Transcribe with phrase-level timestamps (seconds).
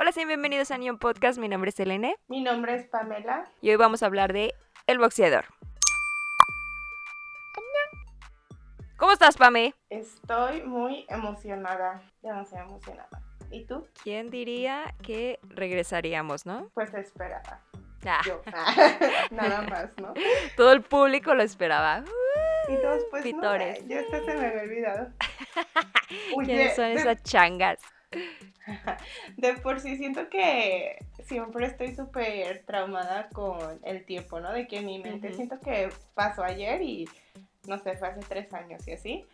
[0.00, 1.40] Hola, sean bienvenidos a Neon Podcast.
[1.40, 3.50] Mi nombre es Elene Mi nombre es Pamela.
[3.60, 4.54] y hoy vamos a hablar de
[4.86, 5.46] El Boxeador.
[8.96, 9.74] ¿Cómo estás, Pame?
[9.90, 13.08] Estoy muy emocionada, demasiado emocionada.
[13.50, 13.88] ¿Y tú?
[14.04, 16.70] ¿Quién diría que regresaríamos, no?
[16.74, 17.60] Pues esperaba.
[18.06, 18.40] Ah, Yo.
[19.32, 20.14] Nada más, ¿no?
[20.56, 22.04] todo el público lo esperaba.
[22.68, 23.82] Y todos pues Pitores.
[23.82, 25.08] no, ya hasta se me había olvidado.
[26.36, 27.80] Oye, ¿Quiénes son de, esas changas?
[29.36, 34.52] De por sí siento que siempre estoy súper traumada con el tiempo, ¿no?
[34.52, 37.08] De que en mi mente siento que pasó ayer y
[37.66, 39.26] no sé, fue hace tres años y así.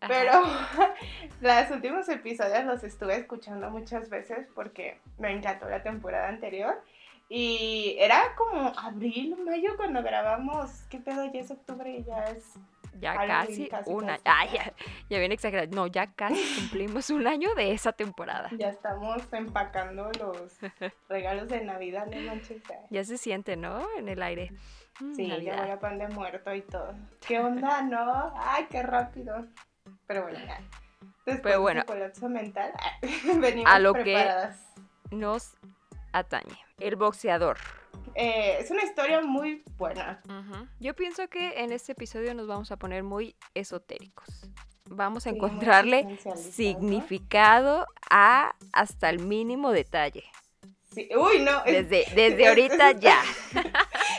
[0.00, 0.08] Ajá.
[0.08, 0.32] Pero
[1.40, 6.82] los últimos episodios los estuve escuchando muchas veces porque me encantó la temporada anterior.
[7.30, 10.70] Y era como abril, mayo cuando grabamos.
[10.88, 11.30] ¿Qué pedo?
[11.30, 12.54] Ya es octubre y ya es.
[13.00, 14.18] Ya casi, casi, una.
[14.18, 14.22] casi.
[14.26, 14.72] Ah, ya,
[15.08, 15.68] ya bien exagerado.
[15.74, 18.48] No, ya casi cumplimos un año de esa temporada.
[18.52, 20.56] Ya estamos empacando los
[21.08, 22.62] regalos de Navidad, no manches.
[22.70, 22.86] ay.
[22.90, 23.86] Ya se siente, ¿no?
[23.96, 24.52] En el aire.
[25.00, 26.92] Mm, Sí, ya voy a pan de muerto y todo.
[27.26, 28.32] ¿Qué onda, no?
[28.36, 29.46] Ay, qué rápido.
[30.06, 30.60] Pero bueno, ya.
[31.24, 31.80] Después Pero de bueno.
[31.80, 32.72] ese colapso mental,
[33.40, 34.48] venimos A lo que-.
[35.10, 35.54] Nos
[36.12, 36.58] atañe.
[36.78, 37.58] El boxeador.
[38.14, 40.20] Eh, es una historia muy buena.
[40.80, 44.26] Yo pienso que en este episodio nos vamos a poner muy esotéricos.
[44.90, 50.24] Vamos a Sí, encontrarle significado a hasta el mínimo detalle.
[50.90, 51.08] Sí.
[51.14, 51.64] Uy, no.
[51.64, 53.20] es- Desde, desde es- ahorita ya.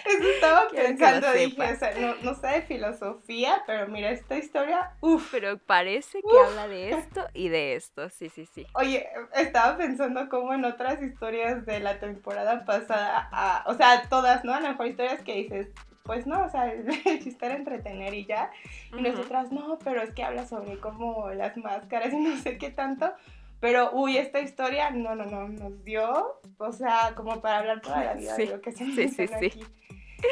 [0.06, 4.38] Eso estaba Quiero pensando, dije, o sea, no, no sé de filosofía, pero mira, esta
[4.38, 5.30] historia, uff.
[5.32, 8.10] Pero parece que habla de esto y de esto.
[8.10, 8.66] Sí, sí, sí.
[8.74, 14.44] Oye, estaba pensando como en otras historias de la temporada pasada, a- o sea, todas,
[14.44, 14.54] ¿no?
[14.54, 15.68] A lo mejor historias que dices,
[16.04, 16.88] pues no, o sea, el,
[17.24, 18.50] chiste era entretener y ya.
[18.92, 19.04] Y Ujú.
[19.04, 23.14] nosotras, no, pero es que habla sobre cómo las máscaras y no sé qué tanto.
[23.60, 28.04] Pero, uy, esta historia, no, no, no, nos dio, o sea, como para hablar toda
[28.04, 29.46] la vida Sí, de lo que se sí, sí, menciona sí.
[29.48, 29.66] aquí.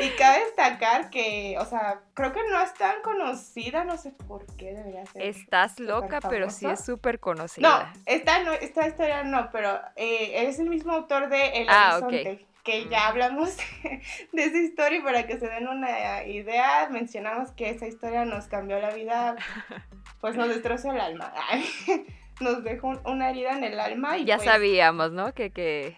[0.01, 4.45] Y cabe destacar que, o sea, creo que no es tan conocida, no sé por
[4.57, 5.21] qué debería ser.
[5.21, 7.93] Estás loca, pero sí es súper No, conocida.
[8.05, 11.99] esta, no, esta historia no, pero eh, es el mismo autor de El Ah.
[12.01, 12.89] Horizonte, que Mm.
[12.89, 13.55] ya hablamos
[14.33, 18.47] de, esa historia y para que se den una idea, mencionamos que esa historia nos
[18.47, 19.37] cambió la vida,
[20.19, 21.33] pues nos destrozó el alma.
[22.39, 25.33] Nos dejó un- una herida en el alma y ya pues, sabíamos, ¿no?
[25.33, 25.97] Que, que,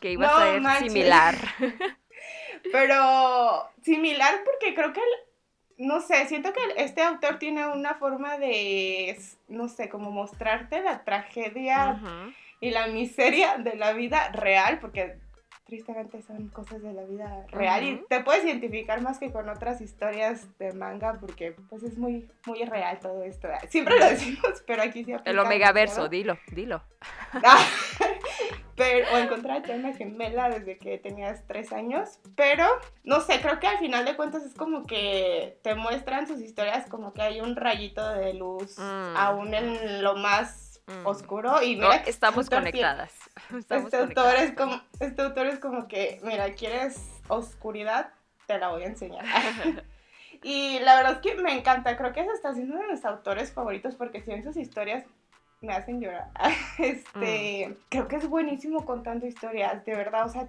[0.00, 0.92] que iba No a ser manches.
[0.92, 1.34] similar.
[2.72, 8.38] Pero similar porque creo que, el- no sé, siento que este autor tiene una forma
[8.38, 12.00] de, no sé, como mostrarte la tragedia
[12.60, 15.18] y la miseria de la vida real, porque
[15.66, 19.80] tristemente son cosas de la vida real y te puedes identificar más que con otras
[19.80, 23.48] historias de manga porque pues es muy muy real todo esto.
[23.68, 26.08] Siempre lo decimos, pero aquí sí El aplica Omega Verso, demasiado.
[26.10, 26.82] dilo, dilo.
[28.76, 32.18] Pero, o encontrar a una gemela desde que tenías tres años.
[32.36, 32.66] Pero,
[33.04, 36.86] no sé, creo que al final de cuentas es como que te muestran sus historias
[36.86, 39.16] como que hay un rayito de luz Mm.
[39.16, 41.06] aún en lo más Mm.
[41.06, 41.62] oscuro.
[41.62, 43.12] Y mira estamos este autor conectadas.
[43.56, 48.10] Estamos este autor, conectadas, es como, este autor es como que, mira, ¿quieres oscuridad?
[48.46, 49.24] Te la voy a enseñar.
[50.42, 53.52] y la verdad es que me encanta, creo que es hasta uno de mis autores
[53.52, 55.04] favoritos porque si en sus historias
[55.60, 56.28] me hacen llorar.
[56.78, 57.74] Este, Mm.
[57.88, 60.46] creo que es buenísimo contando historias, de verdad, o sea,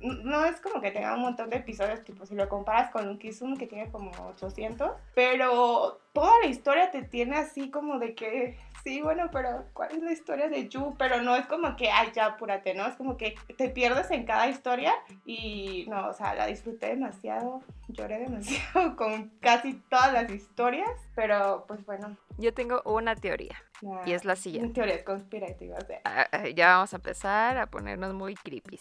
[0.00, 3.18] no es como que tenga un montón de episodios, tipo si lo comparas con un
[3.18, 8.58] Kizum que tiene como 800, pero toda la historia te tiene así como de que,
[8.86, 10.94] sí, bueno, pero ¿cuál es la historia de Yu?
[10.96, 12.86] Pero no es como que, ay, ya, apúrate, ¿no?
[12.86, 17.62] Es como que te pierdes en cada historia y, no, o sea, la disfruté demasiado,
[17.88, 22.16] lloré demasiado con casi todas las historias, pero pues bueno.
[22.38, 24.74] Yo tengo una teoría nada, y es la siguiente.
[24.74, 25.84] Teorías conspirativas.
[26.04, 28.78] Ah, ah, Ya vamos a empezar a ponernos muy creepy.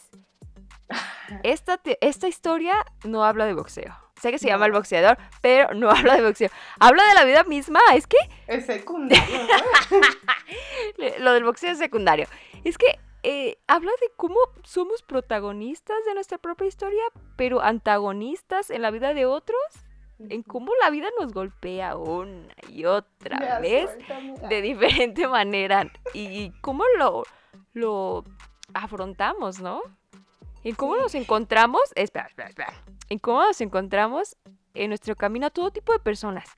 [1.42, 4.05] Esta, esta historia no habla de boxeo.
[4.22, 6.50] Sé que se llama el boxeador, pero no habla de boxeo.
[6.80, 7.80] Habla de la vida misma.
[7.94, 8.18] Es que
[8.48, 9.48] Es secundario,
[11.20, 12.28] lo del boxeo es secundario.
[12.64, 17.04] Es que eh, habla de cómo somos protagonistas de nuestra propia historia,
[17.36, 19.60] pero antagonistas en la vida de otros.
[20.30, 23.90] En cómo la vida nos golpea una y otra Ya, vez
[24.48, 27.24] de diferente manera y cómo lo,
[27.74, 28.24] lo
[28.74, 29.82] afrontamos, ¿no?
[30.66, 32.74] En cómo nos encontramos, espera, espera, espera,
[33.10, 34.36] en cómo nos encontramos
[34.74, 36.50] en nuestro camino a todo tipo de personas,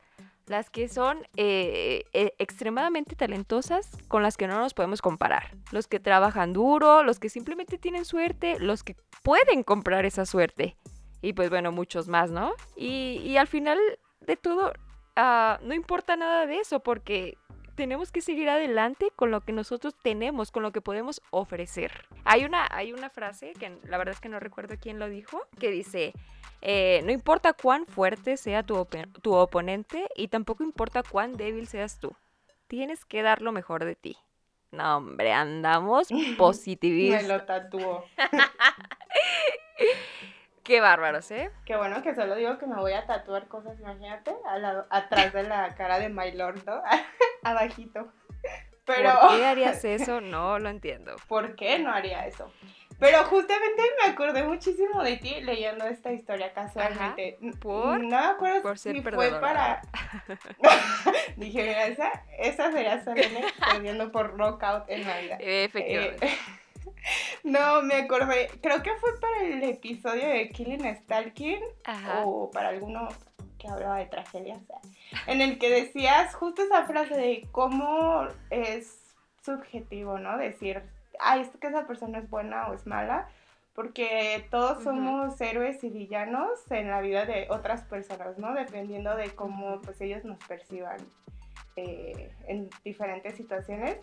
[0.46, 5.88] las que son eh, eh, extremadamente talentosas con las que no nos podemos comparar, los
[5.88, 10.78] que trabajan duro, los que simplemente tienen suerte, los que pueden comprar esa suerte.
[11.22, 12.54] Y pues bueno, muchos más, ¿no?
[12.78, 13.78] Y, y al final
[14.22, 14.72] de todo,
[15.18, 17.38] ah, no importa nada de eso porque
[17.78, 22.08] tenemos que seguir adelante con lo que nosotros tenemos, con lo que podemos ofrecer.
[22.26, 25.40] Hay una, hay una frase que la verdad es que no recuerdo quién lo dijo,
[25.60, 26.14] que dice,
[26.62, 28.86] eh, no importa cuán fuerte sea tu,
[29.22, 32.16] tu oponente y tampoco importa cuán débil seas tú,
[32.68, 34.18] tienes que dar lo mejor de ti.
[34.72, 37.22] No, hombre, andamos positivistas.
[37.22, 38.06] Me lo tatuó.
[40.68, 41.50] Qué bárbaros, ¿eh?
[41.64, 44.36] Qué bueno que solo digo que me voy a tatuar cosas, imagínate,
[44.90, 46.82] atrás de la cara de My Lord, ¿no?
[47.44, 48.12] Abajito.
[48.84, 49.18] Pero...
[49.18, 50.20] ¿Por qué harías eso?
[50.20, 51.16] No lo entiendo.
[51.30, 52.52] ¿Por qué no haría eso?
[53.00, 57.40] Pero justamente me acordé muchísimo de ti leyendo esta historia casualmente.
[57.62, 58.02] ¿Por?
[58.02, 59.82] No me acuerdo Por ser si fue para...
[61.38, 65.38] Dije, mira, esa, esa sería Selene perdiendo por knockout en la vida.
[65.40, 66.26] Efectivamente.
[66.26, 66.38] Eh,
[67.44, 68.50] no, me acordé.
[68.62, 71.60] Creo que fue para el episodio de Killing Stalking
[72.24, 73.10] o para alguno
[73.58, 74.62] que hablaba de tragedias,
[75.26, 79.02] en el que decías justo esa frase de cómo es
[79.44, 80.38] subjetivo, ¿no?
[80.38, 80.84] Decir,
[81.20, 83.28] ay, es que esa persona es buena o es mala,
[83.74, 88.54] porque todos somos héroes y villanos en la vida de otras personas, ¿no?
[88.54, 90.98] Dependiendo de cómo pues ellos nos perciban
[91.78, 93.98] eh, en diferentes situaciones.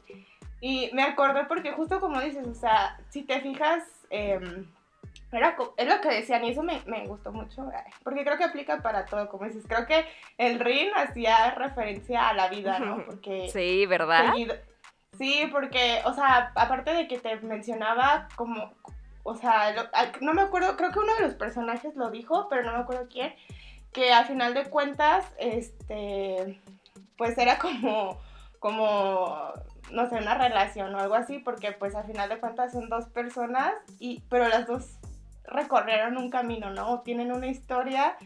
[0.61, 4.67] Y me acordé porque justo como dices, o sea, si te fijas, em,
[5.33, 7.69] era, es lo que decían y eso me, me, gustó mucho,
[8.05, 10.07] porque creo que aplica para todo, como dices, creo que
[10.39, 13.05] el ring hacía referencia a la vida, ¿no?
[13.05, 13.49] Porque...
[13.53, 14.33] Sí, ¿verdad?
[15.19, 18.73] sí, porque, o sea, aparte de que te mencionaba como,
[19.25, 19.75] o sea,
[20.21, 23.09] no me acuerdo, creo que uno de los personajes lo dijo, pero no me acuerdo
[23.11, 23.35] quién,
[23.93, 26.61] que al final de cuentas, este,
[27.17, 28.19] pues era como,
[28.59, 29.53] como
[29.93, 33.07] no sé, una relación o algo así, porque pues al final de cuentas son dos
[33.07, 34.99] personas, y, pero las dos
[35.45, 37.01] recorrieron un camino, ¿no?
[37.01, 38.17] Tienen una historia,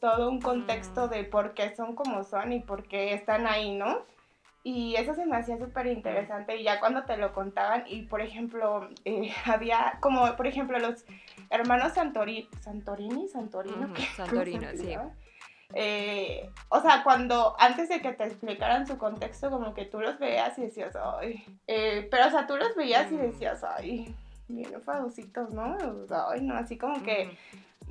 [0.00, 4.04] todo un contexto de por qué son como son y por qué están ahí, ¿no?
[4.64, 8.20] Y eso se me hacía súper interesante y ya cuando te lo contaban y por
[8.20, 11.04] ejemplo eh, había como por ejemplo los
[11.50, 14.94] hermanos Santori, Santorini, Santorino, Santorino, sí.
[15.74, 20.18] Eh, o sea, cuando antes de que te explicaran su contexto, como que tú los
[20.18, 23.20] veías y decías, ay, eh, pero o sea, tú los veías y mm.
[23.20, 24.14] decías, ay,
[24.48, 25.76] bien enfadositos, ¿no?
[26.30, 27.36] Ay, no, así como que,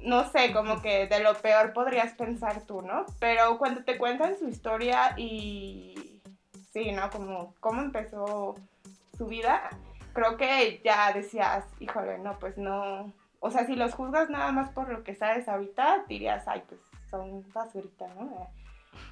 [0.03, 3.05] no sé, como que de lo peor podrías pensar tú, ¿no?
[3.19, 6.21] Pero cuando te cuentan su historia y,
[6.71, 7.09] sí, ¿no?
[7.11, 8.55] Como cómo empezó
[9.17, 9.69] su vida,
[10.13, 14.71] creo que ya decías, híjole, no, pues no, o sea, si los juzgas nada más
[14.71, 18.49] por lo que sabes ahorita, dirías, ay, pues son basuritas, ¿no?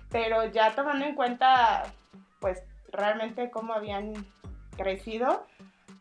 [0.09, 1.83] Pero ya tomando en cuenta,
[2.39, 4.13] pues, realmente cómo habían
[4.77, 5.45] crecido,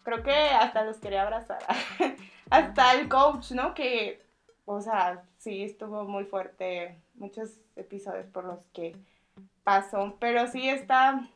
[0.02, 1.58] creo que hasta los quería abrazar.
[2.50, 3.75] hasta el coach, ¿no?
[3.75, 4.23] Que,
[4.64, 8.96] o sea, sí estuvo muy fuerte muchos episodios por los que
[9.62, 11.26] pasó, pero sí está...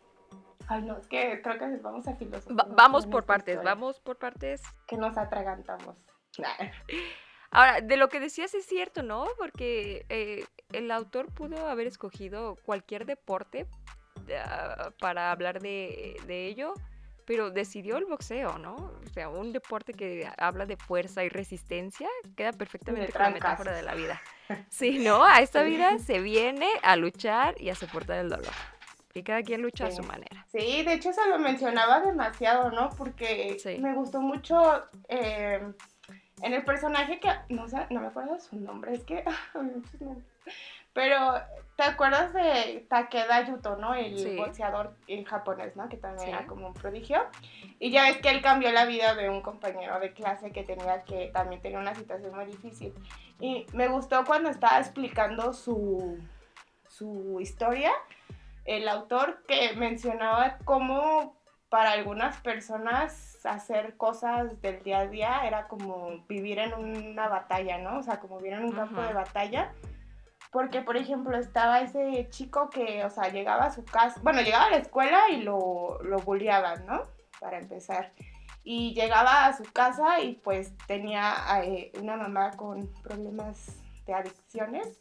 [0.68, 2.66] Ay, no, es que creo que vamos a filosofar.
[2.74, 4.62] vamos por partes, vamos por partes.
[4.86, 5.96] Que nos atragantamos.
[7.50, 9.26] Ahora, de lo que decías es cierto, ¿no?
[9.38, 13.66] Porque eh, el autor pudo haber escogido cualquier deporte
[14.44, 16.74] ah, para hablar de, ello,
[17.24, 18.74] pero decidió el boxeo, ¿no?
[18.74, 23.72] O sea, un deporte que habla de fuerza y resistencia queda perfectamente con la metáfora
[23.72, 24.20] de la vida.
[24.70, 25.22] Sí, ¿no?
[25.22, 28.54] A esta vida se viene a luchar y a soportar el dolor.
[29.12, 30.46] Y cada quien lucha a su manera.
[30.50, 32.88] Sí, de hecho se lo mencionaba demasiado, ¿no?
[32.96, 34.86] Porque me gustó mucho...
[35.08, 35.60] Eh,
[36.42, 40.26] en el personaje que, no sé, no me acuerdo su nombre, es que muchos nombres.
[40.92, 41.34] Pero,
[41.76, 43.94] ¿te acuerdas de Takeda Yuto, no?
[43.94, 45.88] El boxeador japonés, ¿no?
[45.88, 47.20] Que también era como un prodigio.
[47.78, 51.04] Y ya ves que él cambió la vida de un compañero de clase que tenía
[51.04, 52.92] que también tenía una situación muy difícil.
[53.38, 56.18] Y me gustó cuando estaba explicando su,
[56.88, 57.92] su historia,
[58.64, 61.37] el autor que mencionaba cómo
[61.68, 67.78] para algunas personas hacer cosas del día a día era como vivir en una batalla,
[67.78, 67.98] ¿no?
[67.98, 69.72] O sea, como vivir en un campo de batalla.
[70.50, 74.64] Porque, por ejemplo, estaba ese chico que, o sea, llegaba a su casa, bueno, llegaba
[74.64, 77.02] a la escuela y lo, lo bulleaban, ¿no?
[77.38, 78.12] Para empezar.
[78.64, 84.98] Y llegaba a su casa y pues tenía eh, una mamá con problemas de adicciones,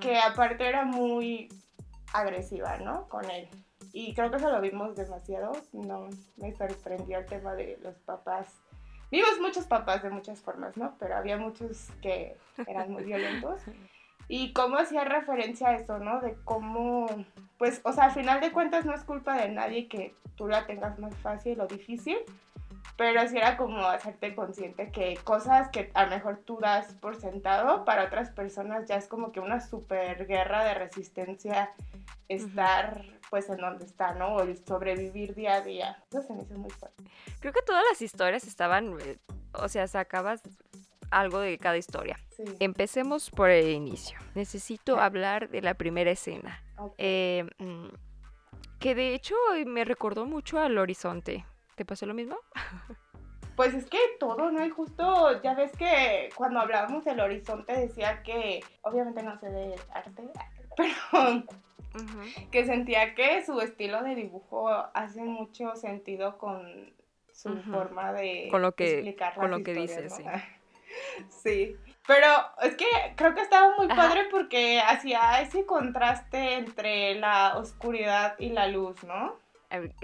[0.00, 1.48] que aparte era muy
[2.12, 3.08] agresiva, ¿no?
[3.08, 3.48] Con él.
[3.96, 5.52] Y creo que eso lo vimos demasiado.
[5.72, 8.60] No me sorprendió el tema de los papás.
[9.08, 10.96] Vimos muchos papás de muchas formas, ¿no?
[10.98, 12.36] Pero había muchos que
[12.66, 13.62] eran muy violentos.
[14.26, 16.20] Y cómo hacía referencia a eso, ¿no?
[16.20, 17.06] De cómo,
[17.56, 20.66] pues, o sea, al final de cuentas no es culpa de nadie que tú la
[20.66, 22.18] tengas más fácil o difícil,
[22.96, 27.16] pero sí era como hacerte consciente que cosas que a lo mejor tú das por
[27.16, 31.72] sentado, para otras personas ya es como que una super guerra de resistencia
[32.28, 34.36] estar pues en donde está, ¿no?
[34.36, 36.02] O el sobrevivir día a día.
[36.10, 37.02] Eso se me hizo muy fuerte.
[37.40, 39.18] Creo que todas las historias estaban, eh,
[39.54, 40.40] o sea, sacabas
[41.10, 42.18] algo de cada historia.
[42.30, 42.44] Sí.
[42.60, 44.18] Empecemos por el inicio.
[44.34, 46.62] Necesito hablar de la primera escena.
[46.98, 47.88] Eh, mm,
[48.78, 49.34] que de hecho
[49.66, 51.44] me recordó mucho al horizonte.
[51.76, 52.36] ¿Te pasó lo mismo?
[53.56, 54.64] Pues es que todo, ¿no?
[54.64, 59.74] Y justo ya ves que cuando hablábamos del horizonte decía que, obviamente no sé de
[59.92, 60.22] arte,
[60.76, 61.44] pero
[62.50, 66.92] que sentía que su estilo de dibujo hace mucho sentido con
[67.32, 70.30] su forma de Con lo que- explicar con lo que dices, ¿no?
[71.28, 71.76] sí.
[72.06, 72.26] Pero
[72.62, 73.96] es que creo que estaba muy Ajá.
[73.96, 79.36] padre porque hacía ese contraste entre la oscuridad y la luz, ¿no?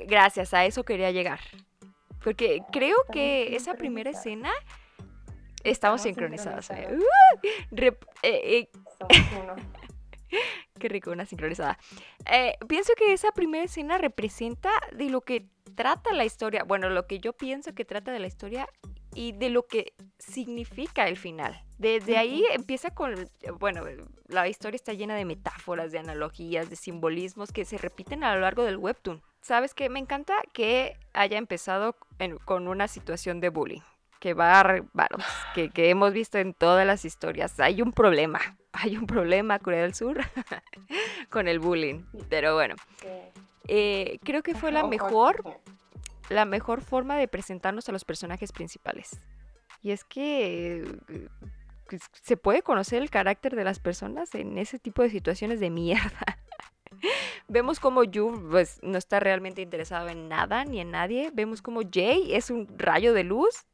[0.06, 1.40] Gracias, a eso quería llegar.
[2.22, 4.50] Porque creo que esa primera escena
[5.64, 6.70] estamos Estamos sincronizadas.
[6.70, 6.88] eh.
[6.90, 7.74] ¡Uh!
[7.74, 9.56] Rep- eh, eh, Somos uno.
[10.78, 11.78] Qué rico, una sincronizada.
[12.30, 17.06] Eh, pienso que esa primera escena representa de lo que trata la historia, bueno, lo
[17.06, 18.68] que yo pienso que trata de la historia
[19.14, 21.62] y de lo que significa el final.
[21.78, 23.14] Desde ahí empieza con,
[23.58, 23.82] bueno,
[24.28, 28.40] la historia está llena de metáforas, de analogías, de simbolismos que se repiten a lo
[28.40, 29.22] largo del webtoon.
[29.40, 29.88] ¿Sabes qué?
[29.88, 33.80] Me encanta que haya empezado en- con una situación de bullying.
[34.18, 37.59] Que va, varos, que, que hemos visto en todas las historias.
[37.59, 38.38] Hay un problema.
[38.73, 40.18] Hay un problema, Corea del Sur,
[41.30, 42.04] con el bullying.
[42.28, 42.76] Pero bueno,
[43.66, 45.42] eh, creo que fue la mejor,
[46.28, 49.18] la mejor forma de presentarnos a los personajes principales.
[49.82, 51.28] Y es que eh,
[51.88, 55.70] pues, se puede conocer el carácter de las personas en ese tipo de situaciones de
[55.70, 56.11] mierda.
[57.49, 61.30] Vemos como Yu pues, no está realmente interesado en nada ni en nadie.
[61.33, 63.66] Vemos como Jay es un rayo de luz.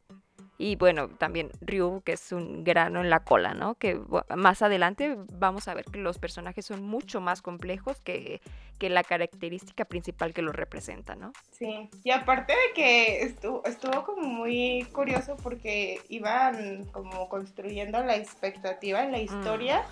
[0.59, 3.75] Y bueno, también Ryu, que es un grano en la cola, ¿no?
[3.75, 4.01] Que
[4.35, 8.41] más adelante vamos a ver que los personajes son mucho más complejos que,
[8.79, 11.33] que la característica principal que los representa, ¿no?
[11.51, 18.17] Sí, y aparte de que estuvo, estuvo como muy curioso porque iban como construyendo la
[18.17, 19.83] expectativa en la historia,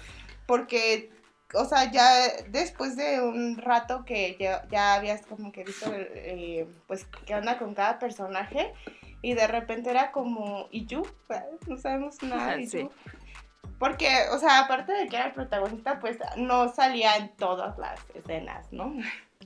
[0.47, 1.11] porque,
[1.55, 2.09] o sea, ya
[2.49, 7.59] después de un rato que ya, ya habías como que visto, eh, pues, qué onda
[7.59, 8.73] con cada personaje,
[9.23, 11.03] y de repente era como, ¿y Yu?
[11.67, 12.89] No sabemos nada de Sí.
[13.79, 17.99] Porque, o sea, aparte de que era el protagonista, pues no salía en todas las
[18.15, 18.95] escenas, ¿no?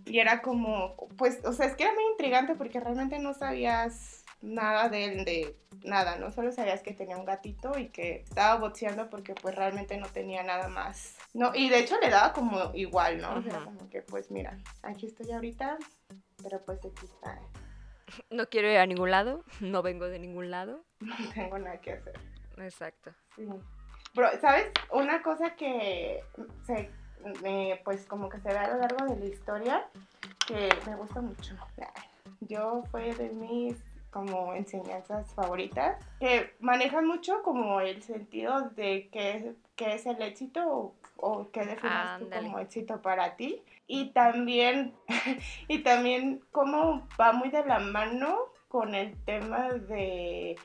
[0.05, 4.25] Y era como, pues, o sea, es que era muy intrigante porque realmente no sabías
[4.43, 6.31] nada de él, de nada, ¿no?
[6.33, 10.43] Solo sabías que tenía un gatito y que estaba boxeando porque pues realmente no tenía
[10.43, 11.17] nada más.
[11.35, 13.35] No, y de hecho le daba como igual, ¿no?
[13.37, 15.77] O sea, como que, pues mira, aquí estoy ahorita,
[16.43, 17.39] pero pues aquí está,
[18.31, 20.85] No quiero ir a ningún lado, no vengo de ningún lado.
[21.01, 22.19] no tengo nada que hacer.
[22.57, 23.13] Exacto.
[23.37, 23.47] Sí.
[24.15, 24.71] Pero, ¿sabes?
[24.91, 26.25] Una cosa que
[26.65, 26.91] se,
[27.43, 29.89] me, pues como que se ve a lo largo de la historia
[30.47, 31.55] que me gusta mucho.
[32.41, 33.77] Yo fue de mis
[34.11, 40.67] como enseñanzas favoritas que manejan mucho como el sentido de qué, qué es el éxito
[40.67, 43.63] o, o qué defines tú como éxito para ti.
[43.87, 44.95] Y también
[45.69, 48.39] y también cómo va muy de la mano
[48.69, 50.57] con el tema de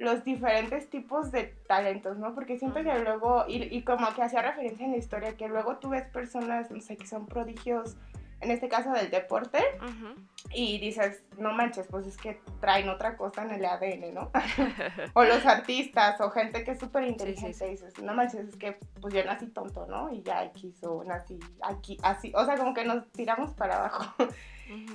[0.00, 2.34] los diferentes tipos de talentos, ¿no?
[2.34, 5.76] Porque siento que luego, y, y como que hacía referencia en la historia, que luego
[5.76, 7.98] tú ves personas, no sé, que son prodigios,
[8.40, 9.58] en este caso del deporte,
[10.52, 14.30] y dices, no manches, pues es que traen otra cosa en el ADN, ¿no?
[15.14, 17.64] o los artistas, o gente que es súper inteligente, sí.
[17.66, 20.12] dices, no manches, es que pues yo nací tonto, ¿no?
[20.12, 24.04] Y ya aquí o nací aquí, así, o sea, como que nos tiramos para abajo.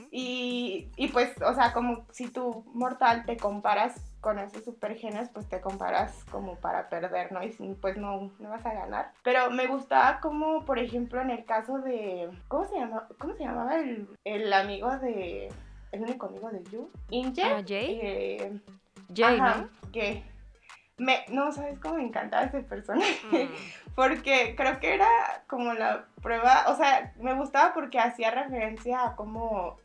[0.10, 3.94] Y, y pues, o sea, como si tú mortal te comparas
[4.26, 7.44] con esos supergenios, pues te comparas como para perder, ¿no?
[7.44, 9.12] Y pues no, no vas a ganar.
[9.22, 12.32] Pero me gustaba como, por ejemplo, en el caso de...
[12.48, 15.54] ¿Cómo se, llama, cómo se llamaba el, el amigo de...
[15.92, 16.90] El único amigo de Yu?
[17.12, 17.44] Inge.
[17.44, 18.00] Ah, Jay.
[18.02, 18.60] Eh,
[19.16, 20.24] Jay, ajá, que...
[20.98, 23.22] Me, no, ¿sabes cómo me encantaba ese personaje?
[23.32, 23.38] ¿no?
[23.44, 23.50] Mm.
[23.96, 25.08] porque creo que era
[25.46, 29.78] como la prueba, o sea, me gustaba porque hacía referencia a cómo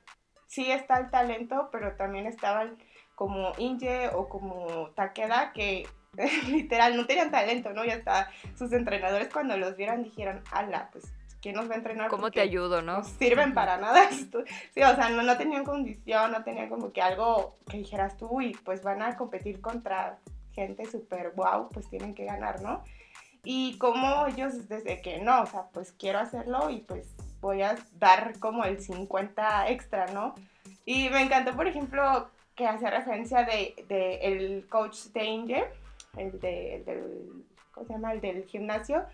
[0.47, 2.78] sí está el talento, pero también estaban
[3.20, 5.86] como Inge o como Takeda que
[6.48, 7.84] literal no tenían talento, ¿no?
[7.84, 11.12] Y hasta sus entrenadores cuando los vieron dijeron, ala, pues,
[11.42, 12.08] ¿quién nos va a entrenar?
[12.08, 12.96] ¿Cómo te ayudo, no?
[12.96, 14.04] no sirven para nada.
[14.10, 14.42] esto".
[14.72, 18.40] Sí, o sea, no, no tenían condición, no tenían como que algo que dijeras tú
[18.40, 20.18] y pues van a competir contra
[20.54, 22.82] gente súper wow, pues tienen que ganar, ¿no?
[23.44, 27.76] Y como ellos desde que no, o sea, pues quiero hacerlo y pues voy a
[27.98, 30.34] dar como el 50 extra, ¿no?
[30.86, 32.30] Y me encantó, por ejemplo,
[32.61, 35.64] que hacía referencia de, de el coach de Inge,
[36.19, 38.12] el, de, el del, ¿cómo se llama?
[38.12, 39.07] El del gimnasio,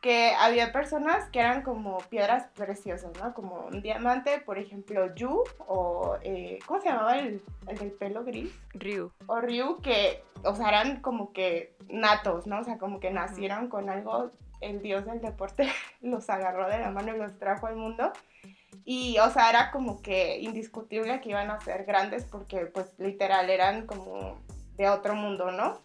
[0.00, 3.34] que había personas que eran como piedras preciosas, ¿no?
[3.34, 8.24] Como un diamante, por ejemplo, Yu, o eh, ¿cómo se llamaba el, el, del pelo
[8.24, 8.52] gris?
[8.74, 9.12] Ryu.
[9.28, 12.58] O Ryu, que, o sea, eran como que natos, ¿no?
[12.58, 15.68] O sea, como que nacieron con algo, el dios del deporte
[16.02, 18.12] los agarró de la mano y los trajo al mundo.
[18.84, 23.50] Y, o sea, era como que indiscutible que iban a ser grandes porque, pues, literal,
[23.50, 24.38] eran como
[24.76, 25.80] de otro mundo, ¿no?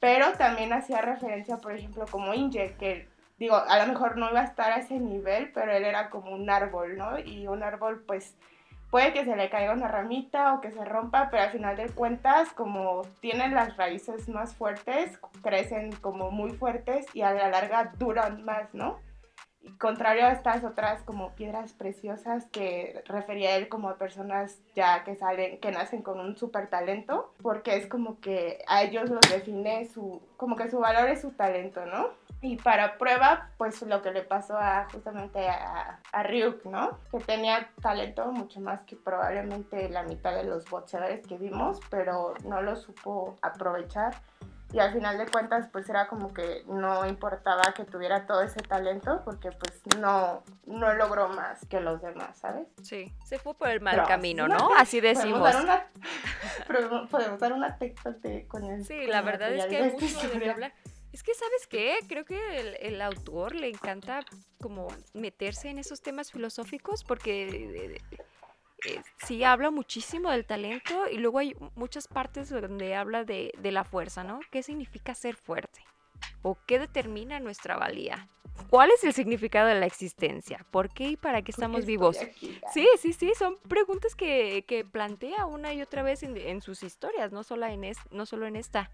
[0.00, 4.40] Pero también hacía referencia, por ejemplo, como Inge, que digo, a lo mejor no iba
[4.40, 7.18] a estar a ese nivel, pero él era como un árbol, ¿no?
[7.18, 8.36] Y un árbol, pues,
[8.90, 11.88] puede que se le caiga una ramita o que se rompa, pero al final de
[11.88, 17.92] cuentas, como tienen las raíces más fuertes, crecen como muy fuertes y a la larga
[17.98, 18.98] duran más, ¿no?
[19.78, 25.14] Contrario a estas otras como piedras preciosas que refería él como a personas ya que
[25.14, 29.84] salen, que nacen con un súper talento, porque es como que a ellos los define
[29.86, 32.10] su, como que su valor es su talento, ¿no?
[32.40, 36.98] Y para prueba, pues lo que le pasó a justamente a, a Ryuk, ¿no?
[37.12, 42.34] Que tenía talento mucho más que probablemente la mitad de los boxeadores que vimos, pero
[42.44, 44.16] no lo supo aprovechar.
[44.72, 48.60] Y al final de cuentas, pues era como que no importaba que tuviera todo ese
[48.60, 52.66] talento, porque pues no, no logró más que los demás, ¿sabes?
[52.82, 54.70] Sí, se fue por el mal camino, ¿no?
[54.76, 55.40] Así decimos.
[55.52, 57.78] Podemos dar una, podemos dar una
[58.48, 58.84] con el...
[58.84, 60.72] Sí, la verdad es que hay mucho de hablar.
[61.12, 61.98] Es que, ¿sabes qué?
[62.08, 64.20] Creo que el, autor le encanta
[64.60, 68.00] como meterse en esos temas filosóficos porque
[68.86, 73.84] eh, sí habla muchísimo del talento y luego hay muchas partes donde habla de, la
[73.84, 74.40] fuerza, ¿no?
[74.50, 75.80] ¿Qué significa ser fuerte?
[76.42, 78.28] ¿O qué determina nuestra valía?
[78.68, 80.66] ¿Cuál es el significado de la existencia?
[80.70, 82.18] ¿Por qué y para qué estamos vivos?
[82.72, 87.44] sí, sí, sí, son preguntas que, plantea una y otra vez en, sus historias, no
[87.44, 88.90] solo en, no solo en esta.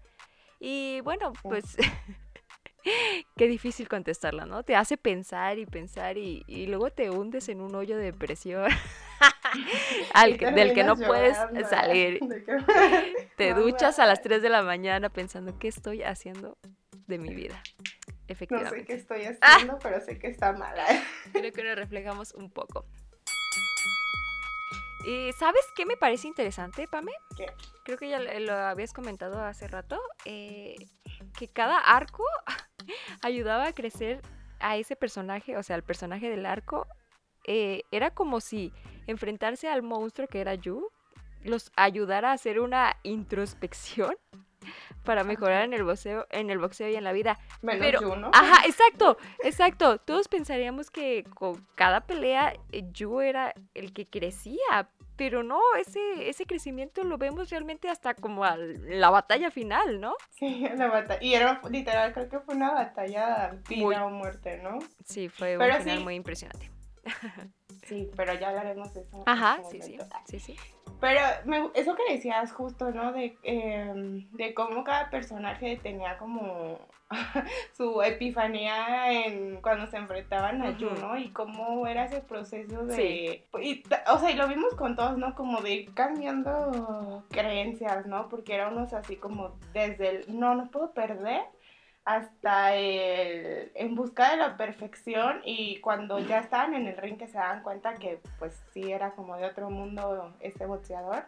[0.59, 1.77] Y bueno, pues
[3.35, 4.63] qué difícil contestarla, ¿no?
[4.63, 8.67] Te hace pensar y pensar y, luego te hundes en un hoyo de depresión
[10.13, 11.37] al del que no puedes
[11.69, 12.19] salir.
[13.37, 16.57] te duchas a las 3 de la mañana pensando, ¿qué estoy haciendo
[17.07, 17.61] de mi vida?
[18.27, 18.75] Efectivamente.
[18.75, 20.85] No sé qué estoy haciendo, pero sé que está mala.
[21.33, 22.85] Creo que nos reflejamos un poco.
[25.05, 27.13] ¿Y sabes qué me parece interesante, Pame?
[27.37, 27.45] ¿Qué?
[27.85, 30.75] Creo que ya lo habías comentado hace rato, eh,
[31.37, 32.23] que cada arco
[33.21, 34.21] ayudaba a crecer
[34.59, 36.85] a ese personaje, o sea, el personaje del arco,
[37.45, 38.73] eh, era como si
[39.09, 40.89] enfrentarse al monstruo que era Yu
[41.43, 44.15] los ayudara a hacer una introspección
[45.03, 47.39] para mejorar en el boxeo, en el boxeo y en la vida.
[47.61, 48.31] Menos Pero, ¿no?
[48.33, 49.97] Ajá, exacto, exacto.
[49.99, 56.29] Todos pensaríamos que con cada pelea eh, Yu era el que crecía, pero no, ese,
[56.29, 60.13] ese crecimiento lo vemos realmente hasta como a la batalla final, ¿no?
[60.31, 61.23] Sí, la batalla.
[61.23, 64.79] Y era literal, creo que fue una batalla vida o muerte, ¿no?
[65.05, 66.69] Sí, fue un final muy impresionante.
[67.83, 69.23] Sí, pero ya hablaremos de eso.
[69.25, 70.55] Ajá, sí, sí, sí, sí.
[70.99, 71.21] Pero
[71.75, 73.13] eso que decías justo, ¿no?
[73.13, 76.77] De, em, de cómo cada personaje tenía como
[77.77, 81.17] su epifanía en cuando se enfrentaban a Yu, ¿no?
[81.17, 83.45] Y cómo era ese proceso de...
[83.51, 85.35] o sea, y lo vimos con todos, ¿no?
[85.35, 88.27] Como de ir cambiando creencias, ¿no?
[88.27, 91.43] Porque era unos así como desde el, no, no puedo perder
[92.09, 97.27] hasta el en busca de la perfección y cuando ya estaban en el ring que
[97.27, 101.25] se daban cuenta que pues sí era como de otro mundo este boxeador,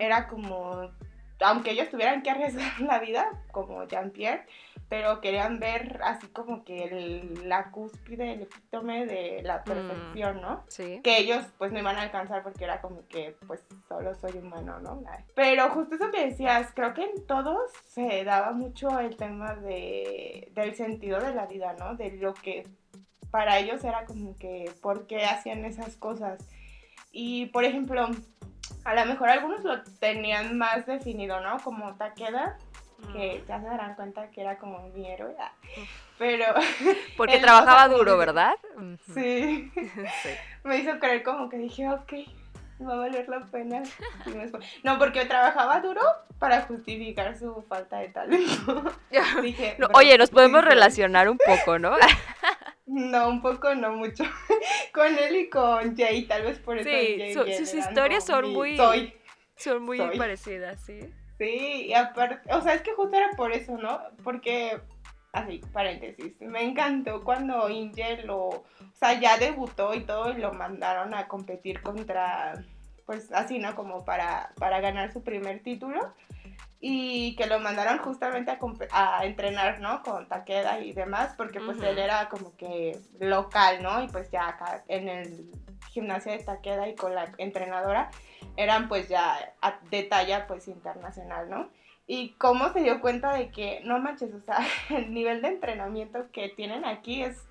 [0.00, 0.90] era como,
[1.40, 4.46] aunque ellos tuvieran que arriesgar la vida, como Jean-Pierre,
[4.88, 10.64] pero querían ver así como que la cúspide, el epítome de la mm, perfección, ¿no?
[10.68, 11.00] Sí.
[11.02, 14.78] Que ellos pues no iban a alcanzar porque era como que pues solo soy humano,
[14.80, 15.02] ¿no?
[15.34, 20.50] Pero justo eso que decías, creo que en todos se daba mucho el tema de,
[20.54, 21.96] del sentido de la vida, ¿no?
[21.96, 22.66] De lo que
[23.30, 26.46] para ellos era como que por qué hacían esas cosas.
[27.10, 28.08] Y por ejemplo,
[28.84, 31.58] a lo mejor algunos lo tenían más definido, ¿no?
[31.58, 32.58] Como Takeda,
[33.12, 35.34] que ya se darán cuenta que era como mi héroe.
[35.38, 35.52] Ah.
[36.18, 36.46] Pero.
[37.16, 38.54] Porque trabajaba duro, ¿verdad?
[39.12, 39.72] Sí.
[40.64, 42.12] Me hizo creer como que dije, ok,
[42.86, 43.82] va a valer la pena.
[44.82, 46.02] No, porque trabajaba duro
[46.38, 48.84] para justificar su falta de talento.
[49.42, 51.94] dije, oye, nos podemos relacionar un poco, ¿no?
[52.86, 54.24] No, un poco, no mucho.
[54.92, 56.88] con él y con Jay, tal vez por eso.
[56.88, 58.76] Sí, sus historias son muy.
[59.56, 61.00] Son muy parecidas, sí.
[61.38, 64.00] Sí, y aparte, o sea, es que justo era por eso, ¿no?
[64.22, 64.80] Porque,
[65.32, 70.52] así, paréntesis, me encantó cuando Inge lo, o sea, ya debutó y todo y lo
[70.52, 72.64] mandaron a competir contra,
[73.04, 73.74] pues así, ¿no?
[73.74, 76.14] Como para, para ganar su primer título.
[76.86, 78.58] Y que lo mandaron justamente
[78.90, 80.02] a, entrenar, ¿no?
[80.02, 84.02] Con Takeda y demás, porque pues él era como que local, ¿no?
[84.02, 85.50] Y pues ya acá en el
[85.88, 88.10] gimnasio de Takeda y con la entrenadora
[88.58, 89.54] eran pues ya
[89.90, 91.70] de talla pues internacional, ¿no?
[92.06, 94.58] Y cómo se dio cuenta de que, no manches, o sea,
[94.90, 97.46] el nivel de entrenamiento que tienen aquí es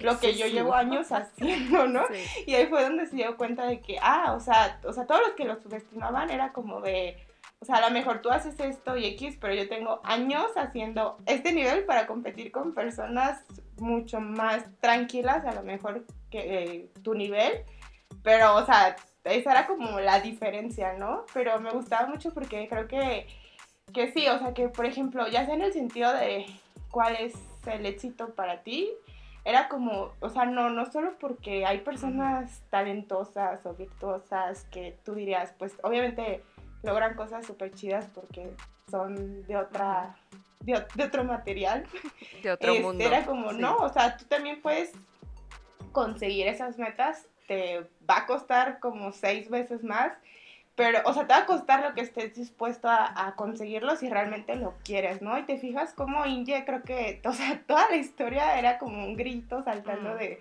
[0.00, 2.06] lo que yo llevo años haciendo, ¿no?
[2.08, 2.44] Sí.
[2.48, 5.22] Y ahí fue donde se dio cuenta de que, ah, o sea, o sea, todos
[5.22, 7.16] los que lo subestimaban era como de,
[7.64, 11.16] o sea, a lo mejor tú haces esto y X, pero yo tengo años haciendo
[11.24, 13.42] este nivel para competir con personas
[13.78, 17.64] mucho más tranquilas, a lo mejor que eh, tu nivel,
[18.22, 21.24] pero, o sea, esa era como la diferencia, ¿no?
[21.32, 23.26] Pero me gustaba mucho porque creo que,
[23.94, 26.44] que sí, o sea, que por ejemplo, ya sea en el sentido de
[26.90, 27.32] cuál es
[27.64, 28.90] el éxito para ti,
[29.46, 35.14] era como, o sea, no, no solo porque hay personas talentosas o virtuosas que tú
[35.14, 36.42] dirías, pues obviamente
[36.84, 38.50] logran cosas súper chidas porque
[38.90, 40.14] son de otra,
[40.60, 41.84] de, de otro material.
[42.42, 43.04] De otro Este, mundo.
[43.04, 43.58] Era como, Sí.
[43.58, 44.92] no, o sea, tú también puedes
[45.92, 50.12] conseguir esas metas, te va a costar como seis veces más,
[50.74, 54.08] pero, o sea, te va a costar lo que estés dispuesto a, a conseguirlo si
[54.10, 55.38] realmente lo quieres, ¿no?
[55.38, 59.16] Y te fijas como Inge, creo que, o sea, toda la historia era como un
[59.16, 60.18] grito saltando Mm.
[60.18, 60.38] de,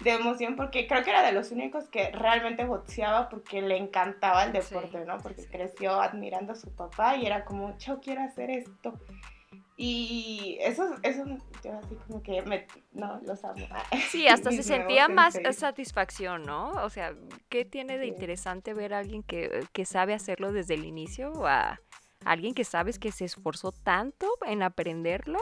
[0.00, 4.44] de emoción, porque creo que era de los únicos que realmente boxeaba porque le encantaba
[4.44, 5.18] el Sí, deporte, ¿no?
[5.18, 5.48] Porque sí.
[5.50, 8.98] creció admirando a su papá y era como, yo quiero hacer esto.
[9.78, 11.24] Y eso, eso,
[11.62, 13.66] yo así como que me, no, los amo.
[14.10, 15.58] Sí, hasta se sentía más senseis.
[15.58, 16.70] satisfacción, ¿no?
[16.82, 17.14] O sea,
[17.50, 18.10] ¿qué tiene de Sí.
[18.12, 21.80] interesante ver a alguien que, que sabe hacerlo desde el inicio a
[22.24, 25.38] alguien que sabes que se esforzó tanto en aprenderlo?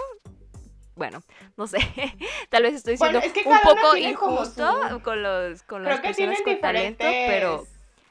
[0.97, 1.23] Bueno,
[1.57, 1.79] no sé,
[2.51, 6.01] tal vez estoy siendo Bueno, es que un poco injusto su- con los con las
[6.01, 7.27] personas con talento, diferentes...
[7.31, 7.67] pero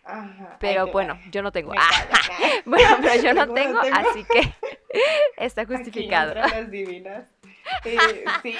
[0.05, 1.71] Ajá, pero bueno, yo no tengo.
[1.77, 1.89] Ah,
[2.65, 3.95] bueno, pero yo no tengo, tengo.
[3.97, 4.53] así que
[5.37, 6.33] está justificado.
[6.35, 7.25] las divinas.
[7.85, 8.55] Eh, sí.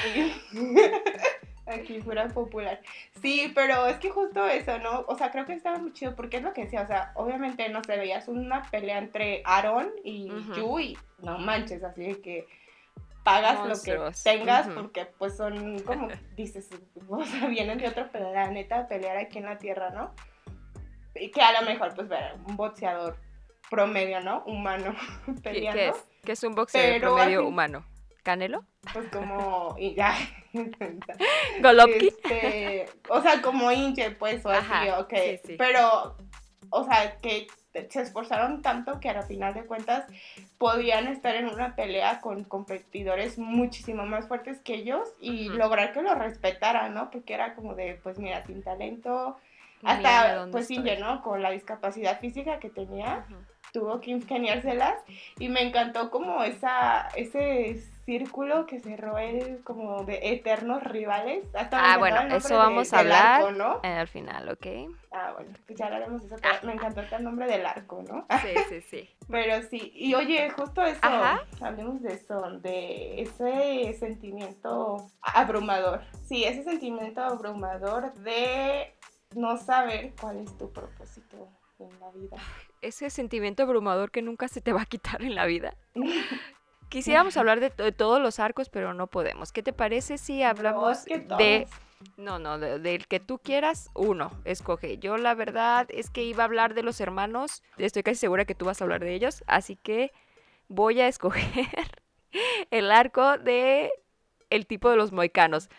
[1.65, 2.81] Aquí fuera popular.
[3.21, 5.05] Sí, pero es que justo eso, ¿no?
[5.07, 7.67] O sea, creo que estaba muy chido porque es lo que decía, o sea, obviamente
[7.69, 10.53] no se veías una pelea entre Aaron y Ujú.
[10.55, 12.47] Yu y no manches, así de que
[13.23, 13.99] pagas Monstruos.
[13.99, 16.69] lo que tengas porque pues son como dices,
[17.07, 20.13] o sea, vienen de otro planeta a pelear aquí en la Tierra, ¿no?
[21.15, 23.17] Y que a lo mejor pues ver un boxeador
[23.69, 24.43] promedio, ¿no?
[24.45, 25.79] Humano ¿Qué, peleando.
[25.79, 26.05] qué es?
[26.23, 27.85] ¿Qué es un boxeador Pero promedio así- humano?
[28.23, 28.63] ¿Canelo?
[28.93, 30.15] Pues como, y ya.
[31.61, 32.07] ¿Golovkin?
[32.07, 35.13] Este, o sea, como Inge, pues, o así, ok.
[35.13, 35.55] sí, sí.
[35.57, 36.15] Pero,
[36.69, 37.47] o sea, que
[37.89, 40.05] se esforzaron tanto que al final de cuentas
[40.57, 46.01] podían estar en una pelea con competidores muchísimo más fuertes que ellos y lograr que
[46.01, 47.09] lo respetaran, ¿no?
[47.09, 49.37] Porque era como de, pues mira, sin talento,
[49.83, 50.69] hasta, pues.
[50.71, 51.21] Inge, ¿no?
[51.21, 53.25] Con la discapacidad física que tenía.
[53.73, 54.95] Tuvo que ingeniárselas
[55.39, 61.43] y me encantó como esa ese círculo que cerró él como de eternos rivales.
[61.55, 63.41] Hasta Ah, bueno, eso de- vamos a hablar.
[63.41, 63.79] arco, ¿no?
[63.81, 64.67] Al final, ¿ok?
[65.11, 68.25] Ah, bueno, pues ya hablaremos de eso, pero me encantó el nombre del arco, ¿no?
[68.41, 69.09] Sí, sí, sí.
[69.29, 71.39] Pero sí, y oye, justo eso, Ajá.
[71.61, 76.01] hablemos de eso, de ese sentimiento abrumador.
[76.27, 78.93] Sí, ese sentimiento abrumador de
[79.33, 81.47] no saber cuál es tu propósito
[81.79, 82.37] en la vida.
[82.83, 85.75] Ese sentimiento abrumador que nunca se te va a quitar en la vida.
[86.89, 89.51] Quisiéramos hablar de, to- de todos los arcos, pero no podemos.
[89.51, 91.67] ¿Qué te parece si hablamos es que de...
[92.17, 94.97] No, no, de- del que tú quieras, uno, escoge.
[94.99, 98.53] Yo la verdad es que iba a hablar de los hermanos, estoy casi segura que
[98.55, 100.11] tú vas a hablar de ellos, así que
[100.67, 101.67] voy a escoger
[102.71, 103.89] el arco de
[104.49, 105.69] el tipo de los moicanos.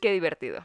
[0.00, 0.64] Qué divertido.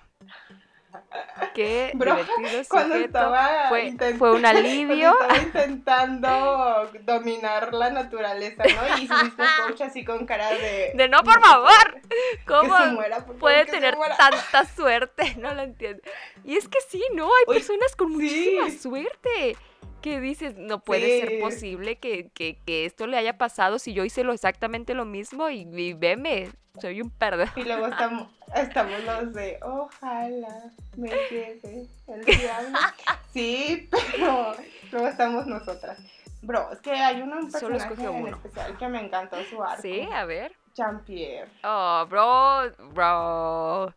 [1.54, 5.16] Qué Bro, divertido cuando estaba Fue, fue un alivio.
[5.18, 8.98] Cuando estaba intentando dominar la naturaleza, ¿no?
[8.98, 9.30] Y un
[9.68, 10.92] coach así con cara de...
[10.96, 12.02] De no, por favor.
[12.10, 14.16] Que ¿Cómo se muera, por favor, puede que se tener muera.
[14.18, 15.36] tanta suerte?
[15.38, 16.02] No lo entiendo.
[16.44, 17.26] Y es que sí, ¿no?
[17.26, 18.80] Hay Oye, personas con muchísima sí.
[18.80, 19.58] suerte.
[20.02, 21.28] Que dices, no puede Sí.
[21.28, 25.04] ser posible que, que- que esto le haya pasado si yo hice lo exactamente lo
[25.06, 27.50] mismo y, y veme, soy un perdedor.
[27.58, 32.78] Y luego estamos, estamos los de, ojalá me lleve el diablo.
[33.34, 34.56] Sí, pero
[34.92, 36.00] luego estamos nosotras.
[36.42, 38.36] Bro, es que hay uno, un Solo personaje escoge en uno.
[38.38, 39.82] especial que me encantó su arco.
[39.84, 40.56] Sí, a ver.
[40.76, 41.52] Jean-Pierre.
[41.64, 43.94] Oh, bro, bro.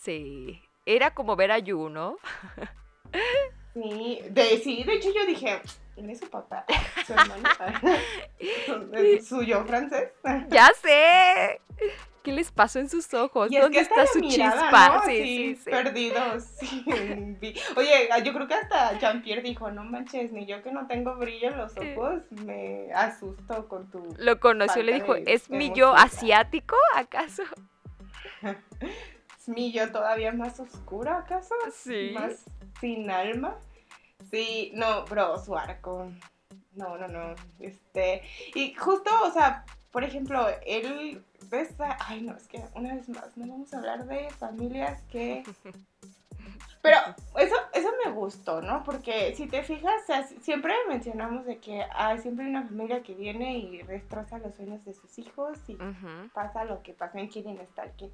[0.00, 0.60] Sí.
[0.84, 2.16] Era como ver a Yu, ¿no?
[3.74, 5.60] Sí, de, sí, de hecho yo dije,
[5.96, 6.64] ¿él es su papá?
[7.06, 7.48] ¿Su hermano?
[9.24, 10.10] ¿Su yo francés?
[10.48, 11.60] Ya sé.
[12.22, 13.50] ¿Qué les pasó en sus ojos?
[13.50, 14.88] Y es ¿Dónde que está su mirada, chispa?
[14.88, 15.04] ¿no?
[15.04, 15.70] Sí, Así, sí, sí.
[15.70, 16.44] Perdidos.
[16.44, 16.84] sí.
[17.76, 21.48] Oye, yo creo que hasta Jean-Pierre dijo, no manches, ni yo que no tengo brillo
[21.48, 24.14] en los ojos, me asusto con tu...
[24.18, 25.96] Lo conoció y le dijo, de ¿es mi yo emoción".
[25.96, 27.42] asiático acaso?
[28.42, 31.56] ¿Es mi yo todavía más oscuro acaso?
[31.72, 32.12] Sí.
[32.14, 32.44] Más
[32.82, 33.56] sin alma.
[34.30, 36.12] Sí, no, bro, su arco.
[36.74, 37.34] No, no, no.
[37.60, 38.22] Este.
[38.54, 41.24] Y justo, o sea, por ejemplo, él.
[41.48, 41.74] ¿Ves?
[42.00, 45.44] Ay, no, es que una vez más, no vamos a hablar de familias que.
[46.82, 46.96] Pero
[47.38, 48.82] eso, eso me gustó, ¿no?
[48.82, 53.14] Porque si te fijas, o sea, siempre mencionamos de que hay siempre una familia que
[53.14, 55.78] viene y destroza los sueños de sus hijos y
[56.34, 58.10] pasa lo que pasa en Killing Stalking.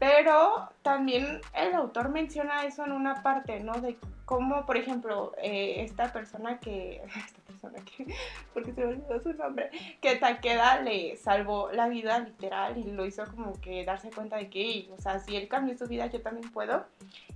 [0.00, 3.74] Pero también el autor menciona eso en una parte, ¿no?
[3.82, 7.02] De cómo, por ejemplo, eh, esta persona que.
[7.26, 8.06] Esta persona que.
[8.54, 9.70] Porque se me olvidó su nombre.
[10.00, 14.48] Que Takeda le salvó la vida literal y lo hizo como que darse cuenta de
[14.48, 16.86] que, o sea, si él cambió su vida, yo también puedo.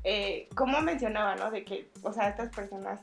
[0.02, 1.50] Eh, como mencionaba, ¿no?
[1.50, 3.02] De que, o sea, estas personas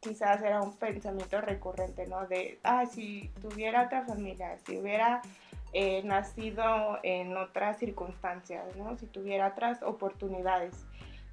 [0.00, 2.26] quizás era un pensamiento recurrente, ¿no?
[2.26, 5.22] De, ah, si tuviera otra familia, si hubiera
[5.72, 8.96] eh, nacido en otras circunstancias, ¿no?
[8.96, 10.86] Si tuviera otras oportunidades.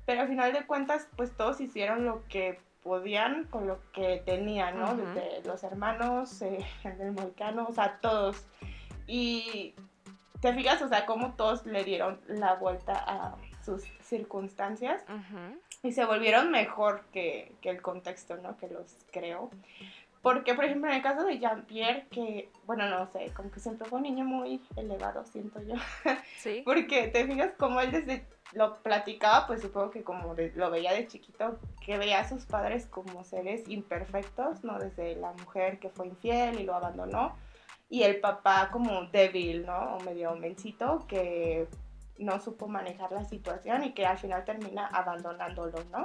[0.06, 4.80] Pero al final de cuentas, pues todos hicieron lo que podían con lo que tenían,
[4.80, 4.96] ¿no?
[4.96, 8.46] Desde los hermanos, eh, el del Moicano, o sea, todos.
[9.08, 9.76] Y
[10.40, 15.04] te fijas, o sea, cómo todos le dieron la vuelta a sus circunstancias
[15.84, 18.56] y se volvieron mejor que, que el contexto, ¿no?
[18.58, 19.50] Que los creó.
[20.22, 23.88] Porque, por ejemplo, en el caso de Jean-Pierre, que, bueno, no sé, como que siempre
[23.88, 25.76] fue un niño muy elevado, siento yo.
[26.38, 26.62] Sí.
[26.66, 30.94] Porque te fijas como él desde lo platicaba, pues supongo que como de- lo veía
[30.94, 34.80] de chiquito, que veía a sus padres como seres imperfectos, ¿no?
[34.80, 37.36] Desde la mujer que fue infiel y lo abandonó,
[37.90, 39.96] y el papá como débil, ¿no?
[39.96, 41.68] O medio mencito, que
[42.18, 46.04] no supo manejar la situación y que al final termina abandonándolo, ¿no?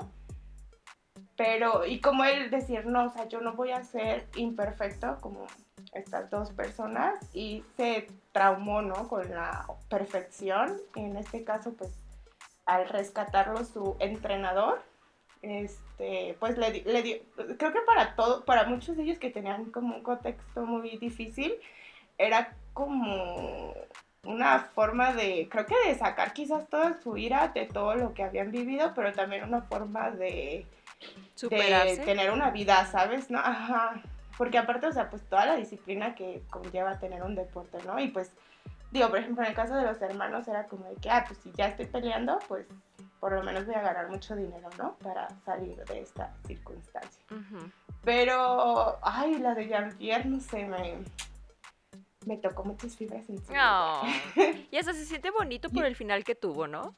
[1.37, 5.47] Pero, y como él decir, no, o sea, yo no voy a ser imperfecto como
[5.93, 9.09] estas dos personas y se traumó, ¿no?
[9.09, 10.79] Con la perfección.
[10.95, 11.91] En este caso, pues,
[12.67, 14.83] al rescatarlo su entrenador,
[15.43, 17.17] este, pues le, le dio,
[17.59, 21.55] creo que para todo, para muchos de ellos que tenían como un contexto muy difícil,
[22.19, 23.75] era como
[24.25, 28.23] una forma de, creo que de sacar quizás toda su ira de todo lo que
[28.23, 30.65] habían vivido, pero también una forma de,
[31.03, 32.05] de Superarse.
[32.05, 33.31] tener una vida, ¿sabes?
[33.31, 33.39] ¿No?
[33.39, 34.03] Ajá.
[34.39, 37.99] Porque aparte, o sea, pues toda la disciplina que conlleva tener un deporte, ¿no?
[37.99, 38.31] Y pues,
[38.91, 41.39] digo, por ejemplo, en el caso de los hermanos era como de que, ah, pues
[41.43, 42.67] si ya estoy peleando, pues
[43.21, 44.97] por lo menos voy a ganar mucho dinero, ¿no?
[44.99, 47.23] Para salir de esta circunstancia.
[47.31, 47.71] Ujú.
[48.05, 50.97] Pero, ay, la de Jean-Pierre, no sé, me,
[52.27, 54.03] me tocó muchas fibras en No.
[54.71, 56.97] Y hasta se siente bonito por el final que tuvo, ¿no?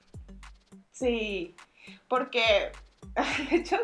[0.92, 1.54] Sí,
[2.08, 2.72] porque
[3.50, 3.76] de hecho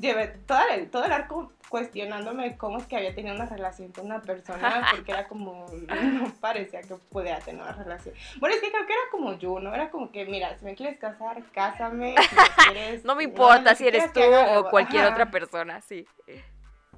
[0.00, 4.06] llevé todo el, todo el arco cuestionándome cómo es que había tenido una relación con
[4.06, 8.14] una persona porque era como, no parecía que pudiera tener una relación.
[8.40, 9.74] Bueno, es que creo que era como yo, ¿no?
[9.74, 12.14] Era como que, mira, si me quieres casar, cásame.
[12.18, 15.12] Si me quieres, No me importa si eres tú o cualquier ajá.
[15.12, 16.06] otra persona, sí.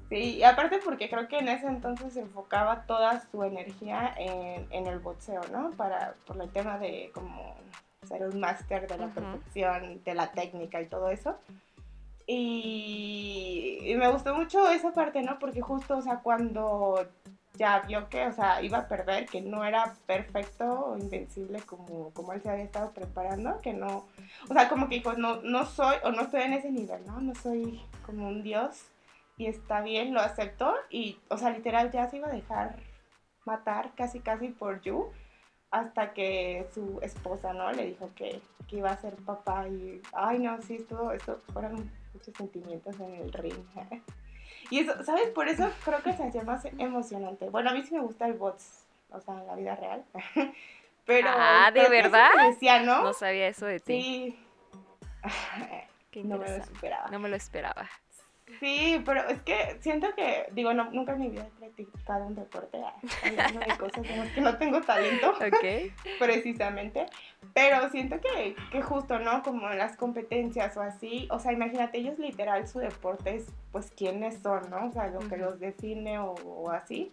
[0.09, 4.87] Sí, y aparte porque creo que en ese entonces enfocaba toda su energía en, en
[4.89, 5.71] el boxeo, ¿no?
[5.73, 7.57] Para, por el tema de como
[8.07, 9.15] ser un máster de la Ujú.
[9.15, 11.39] perfección, de la técnica y todo eso.
[12.27, 15.39] Y, y me gustó mucho esa parte, ¿no?
[15.39, 17.07] Porque justo, o sea, cuando
[17.55, 22.11] ya vio que, o sea, iba a perder, que no era perfecto o invencible como,
[22.11, 24.07] como él se había estado preparando, que no,
[24.49, 27.21] o sea, como que dijo, no, no soy, o no estoy en ese nivel, ¿no?
[27.21, 28.87] No soy como un dios
[29.37, 32.77] y está bien, lo aceptó y, o sea, literal ya se iba a dejar
[33.45, 35.11] matar casi casi por Yu
[35.71, 37.71] hasta que su esposa, ¿no?
[37.73, 41.91] Le dijo que, que iba a ser papá y, ay, no, sí, estuvo, esto fueron
[42.13, 43.65] muchos sentimientos en el ring.
[44.69, 45.31] Y eso, ¿sabes?
[45.31, 47.49] Por eso creo que se hacía más emocionante.
[47.49, 50.05] Bueno, a mí sí me gusta el bots, o sea, en la vida real.
[51.07, 52.31] Pero Ah, ¿de verdad?
[52.51, 53.03] decía, ¿no?
[53.03, 54.01] No sabía eso de ti.
[54.01, 54.39] Sí.
[56.13, 57.09] Qué No me lo esperaba.
[57.11, 57.89] No me lo esperaba.
[58.59, 62.35] Sí, pero es que siento que, digo, no, nunca en mi vida he practicado un
[62.35, 65.93] deporte, ah, hablando de cosas las que no tengo talento, Ok.
[66.19, 67.07] precisamente,
[67.55, 69.43] pero siento que, que justo, ¿no?
[69.43, 73.91] Como en las competencias o así, o sea, imagínate, ellos literal su deporte es, pues,
[73.97, 74.87] quiénes son, ¿no?
[74.87, 77.13] O sea, lo que los define o, o así.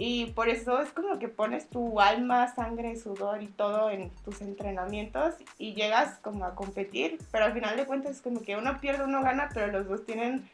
[0.00, 4.40] Y por eso es como que pones tu alma, sangre, sudor y todo en tus
[4.40, 8.80] entrenamientos y llegas como a competir, pero al final de cuentas es como que uno
[8.80, 10.48] pierde, uno gana, pero los dos tienen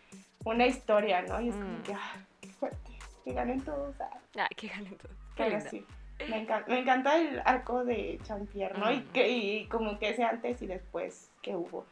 [0.44, 1.42] una historia, ¿no?
[1.42, 1.83] Y es como Mm.
[1.83, 2.90] que, ah, qué fuerte,
[3.22, 5.12] que ganen todos, ah, Ah, qué ganen todo.
[5.37, 5.87] Qué pero sí.
[6.28, 8.90] Me encanta, me encanta el arco de Champier, ¿no?
[8.90, 9.09] Y, Mm.
[9.12, 11.85] que, y como que ese antes y después que hubo.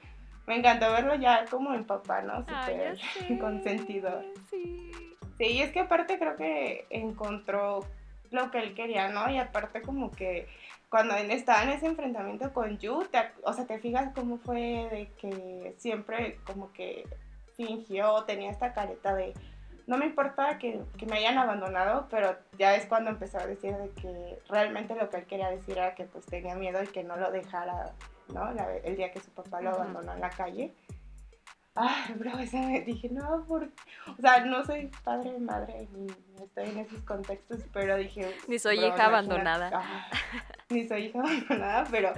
[0.46, 2.38] Me encantó verlo ya como en papá, ¿no?
[2.46, 4.22] Súper sé, consentido.
[4.48, 4.90] Sí.
[5.42, 7.80] Sí, y es que aparte creo que encontró
[8.30, 9.28] lo que él quería, ¿no?
[9.28, 10.46] Y aparte como que
[10.88, 14.86] cuando él estaba en ese enfrentamiento con Yu, te o sea, te fijas cómo fue
[14.90, 17.04] de que siempre como que
[17.56, 19.34] fingió, tenía esta careta de
[19.88, 23.74] no me importa que, que me hayan abandonado, pero ya es cuando empezó a decir
[23.76, 27.02] de que realmente lo que él quería decir era que pues tenía miedo y que
[27.02, 27.90] no lo dejara,
[28.32, 28.52] ¿no?
[28.52, 30.72] La- el día que su papá lo abandonó en la calle.
[31.74, 33.64] Ay, bro, esa me dije, no, por...
[33.64, 36.06] O sea, no soy padre, madre, ni
[36.42, 38.34] estoy en esos contextos, pero dije...
[38.46, 40.10] Ni soy bro, hija abandonada.
[40.68, 42.12] Ni soy hija abandonada, pero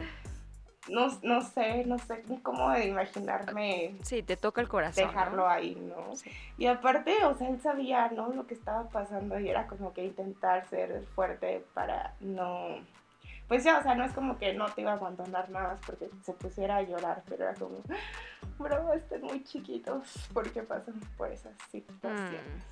[0.89, 5.05] no, no sé, no sé ni cómo de imaginarme Sí, te toca el corazón.
[5.05, 5.11] ¿no?
[5.11, 6.17] dejarlo ahí, ¿no?
[6.17, 6.31] Sí.
[6.59, 8.29] Y aparte, o sea, él sabía, ¿no?
[8.33, 12.79] Lo que estaba pasando y era como que intentar ser fuerte para no...
[13.49, 15.81] Pues ya, o sea, no es como que no te iba a abandonar nada más
[15.85, 17.77] porque se pusiera a llorar, pero era como,
[18.59, 22.63] bro, están muy chiquitos porque pasan por esas situaciones.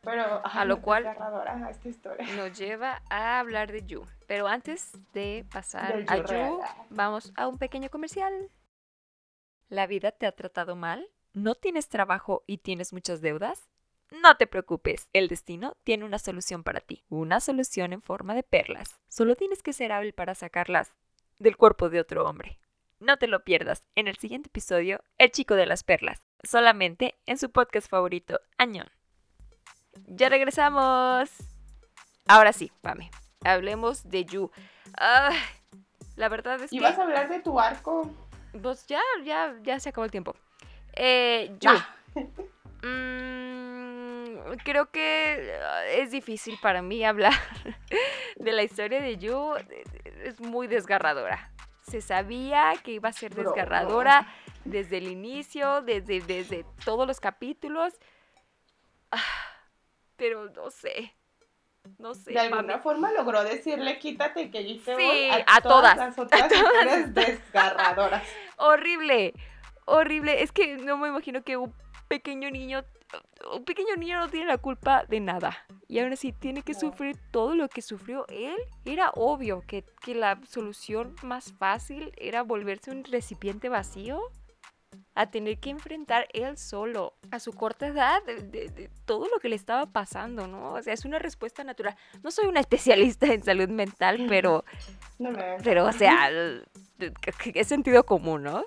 [0.00, 2.26] Pero, A lo cual- desgarradora esta historia.
[2.36, 4.06] Nos lleva a hablar de Yu.
[4.26, 6.16] Pero antes de pasar a.
[6.16, 6.60] Yu,
[6.90, 8.50] vamos a un pequeño comercial.
[9.68, 11.06] ¿La vida te ha tratado mal?
[11.34, 13.68] ¿No tienes trabajo y tienes muchas deudas?
[14.10, 18.42] No te preocupes, el destino tiene una solución para ti, una solución en forma de
[18.42, 18.98] perlas.
[19.08, 20.94] Solo tienes que ser hábil para sacarlas
[21.38, 22.58] del cuerpo de otro hombre.
[23.00, 27.38] No te lo pierdas en el siguiente episodio, El chico de las perlas, solamente en
[27.38, 28.88] su podcast favorito, Añón.
[30.06, 31.30] Ya regresamos.
[32.26, 33.10] Ahora sí, Pame,
[33.44, 34.50] hablemos de Yu.
[36.16, 36.82] La verdad es Y que...
[36.84, 38.10] vas a hablar de tu arco.
[38.62, 40.34] Pues ya, ya, ya se acabó el tiempo.
[40.94, 41.70] Eh, Yu.
[42.80, 43.57] Mm,
[44.64, 47.32] creo que ah, es difícil para mí hablar
[48.36, 49.54] de la historia de Yu.
[50.24, 51.52] Es muy desgarradora.
[51.82, 54.28] Se sabía que iba a ser desgarradora
[54.64, 57.94] desde el inicio, desde, desde todos los capítulos.
[60.16, 61.14] Pero no sé.
[61.96, 62.32] No sé.
[62.32, 62.82] de alguna mami.
[62.82, 68.22] forma logró decirle quítate que yo te Sí, voy a todas, las otras historias desgarradoras.
[68.58, 69.32] Horrible,
[69.86, 70.42] horrible.
[70.42, 71.72] Es que no me imagino que un
[72.08, 72.84] pequeño niño,
[73.52, 75.56] un pequeño niño no tiene la culpa de nada.
[75.86, 76.80] Y aún así tiene que No.
[76.80, 78.56] sufrir todo lo que sufrió él.
[78.84, 84.20] Era obvio que, que la solución más fácil era volverse un recipiente vacío.
[85.14, 89.40] A tener que enfrentar él solo, a su corta edad, de, de- de todo lo
[89.40, 90.74] que le estaba pasando, ¿no?
[90.74, 91.96] O sea, es una respuesta natural.
[92.22, 94.64] No soy una especialista en salud mental, pero
[95.18, 96.30] No me pero, o sea,
[97.54, 98.64] es sentido común, ¿no?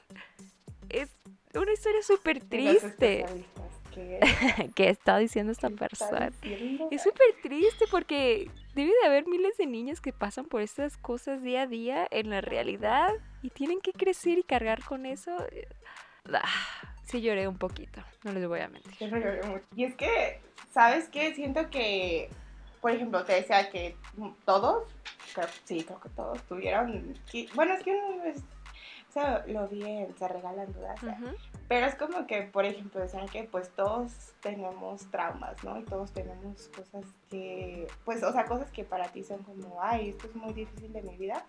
[0.90, 1.10] Es
[1.56, 3.22] una historia súper triste.
[3.22, 4.20] especialistas, ¿qué
[4.76, 6.30] ¿Qué está diciendo esta persona?
[6.42, 6.88] diciendo?
[6.92, 11.42] Es súper triste porque debe de haber miles de niños que pasan por estas cosas
[11.42, 15.32] día a día en la realidad y tienen que crecer y cargar con eso.
[16.32, 18.94] Ah, sí lloré un poquito, no les voy a mentir.
[19.00, 19.66] Yo lloré mucho.
[19.76, 20.40] Y es que,
[20.72, 21.34] ¿sabes qué?
[21.34, 22.30] Siento que,
[22.80, 23.96] por ejemplo, te decía que
[24.46, 24.84] todos,
[25.66, 28.38] sí, creo que todos tuvieron, que- bueno, es que uno es,
[29.10, 31.02] o sea, lo vi en Se Regalan Dudas.
[31.04, 31.36] Ujú,
[31.72, 35.80] pero es como que, por ejemplo, decían que pues todos tenemos traumas, ¿no?
[35.80, 40.10] Y todos tenemos cosas que, pues, o sea, cosas que para ti son como, ay,
[40.10, 41.44] esto es muy difícil de mi vida.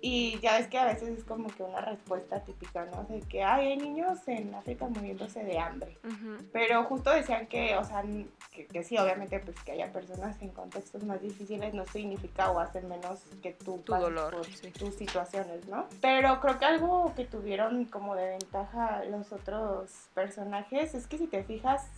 [0.00, 3.04] Y ya ves que a veces es como que una respuesta típica, ¿no?
[3.04, 5.96] De que, ay, hay niños en África muriéndose de hambre.
[6.04, 6.44] ujú.
[6.52, 8.04] Pero justo decían que, o sea,
[8.52, 12.60] que, que sí, obviamente, pues que haya personas en contextos más difíciles no significa o
[12.60, 14.70] hace menos que tú Tu dolor, por sí.
[14.72, 15.86] tus situaciones, ¿no?
[16.02, 21.28] Pero creo que algo que tuvieron como de ventaja los otros personajes es que si
[21.28, 21.88] te fijas,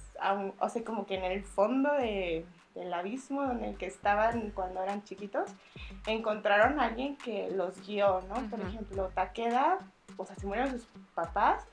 [0.61, 2.45] o sea, como que en el fondo de,
[2.77, 5.51] del abismo en el que estaban cuando eran chiquitos,
[6.07, 8.35] encontraron a alguien que los guió, ¿no?
[8.51, 9.79] Por ejemplo, Takeda,
[10.17, 11.67] o sea, se murieron sus papás,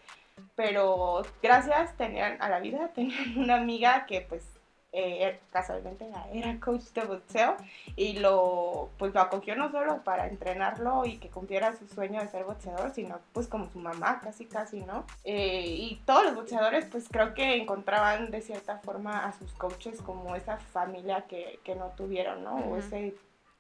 [0.56, 4.53] pero gracias tenían a la vida, tenían una amiga que pues
[4.96, 7.58] eh, casualmente era, coach de boxeo
[7.96, 12.28] y lo pues lo acogió no solo para entrenarlo y que cumpliera su sueño de
[12.28, 15.06] ser boxeador, sino pues como su mamá casi casi, ¿no?
[15.24, 20.00] Eh, y todos los boxeadores pues creo que encontraban de cierta forma a sus coaches
[20.00, 22.56] como esa familia que, que no tuvieron, ¿no?
[22.58, 23.16] O ese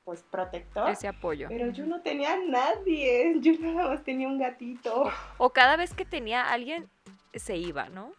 [0.06, 0.89] pues protector.
[0.89, 1.48] Ese apoyo.
[1.50, 5.10] Pero yo no tenía a nadie, yo nada más tenía un gatito.
[5.39, 6.90] O cada vez que tenía a alguien,
[7.34, 8.12] se iba, ¿no?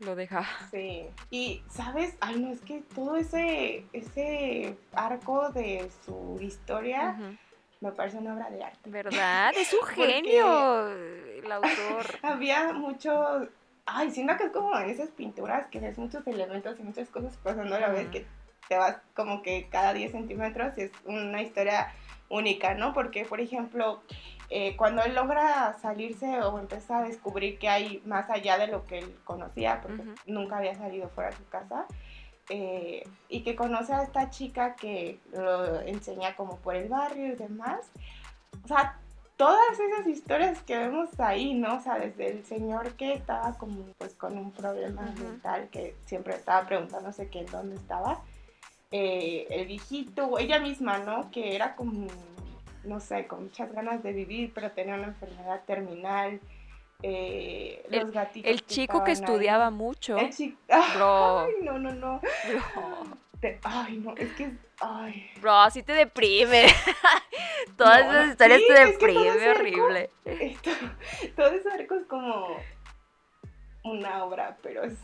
[0.00, 0.46] Lo dejaba.
[0.70, 1.06] Sí.
[1.30, 2.16] Y, ¿sabes?
[2.20, 7.16] Ay, no, es que todo ese, ese arco de su historia
[7.80, 8.90] me parece una obra de arte.
[8.90, 9.52] ¿Verdad?
[9.56, 12.06] Es un genio el autor.
[12.22, 13.48] Había mucho...
[13.86, 17.36] Ay, siento que es como en esas pinturas que ves muchos elementos y muchas cosas
[17.36, 18.26] pasando a la vez que
[18.68, 21.94] te vas como que cada 10 centímetros y es una historia
[22.28, 22.92] única, ¿no?
[22.92, 24.02] Porque, por ejemplo,
[24.50, 28.84] eh, cuando él logra salirse o empieza a descubrir que hay más allá de lo
[28.84, 31.86] que él conocía, porque nunca había salido fuera de su casa,
[32.48, 37.36] eh, y que conoce a esta chica que lo enseña como por el barrio y
[37.36, 37.90] demás.
[38.64, 38.98] O sea,
[39.36, 41.76] todas esas historias que vemos ahí, ¿no?
[41.76, 46.34] O sea, desde el señor que estaba como pues con un problema mental, que siempre
[46.34, 48.22] estaba preguntándose que en dónde estaba,
[48.92, 51.30] eh, el viejito, ella misma, ¿no?
[51.30, 52.06] Que era como,
[52.86, 56.40] no sé, con muchas ganas de vivir, pero tenía una enfermedad terminal.
[57.02, 58.50] Eh, los el, gatitos.
[58.50, 60.16] El chico que estudiaba mucho.
[60.16, 60.58] El chico.
[60.68, 62.20] Ay, no, no, no.
[63.62, 64.50] Ay, no, es que.
[64.80, 65.30] Ay.
[65.40, 66.66] Bro, así te deprime.
[67.76, 70.10] Todas esas historias te deprime, horrible.
[70.24, 70.70] Esto,
[71.36, 72.56] todo ese arco es como
[73.84, 74.98] una obra, pero es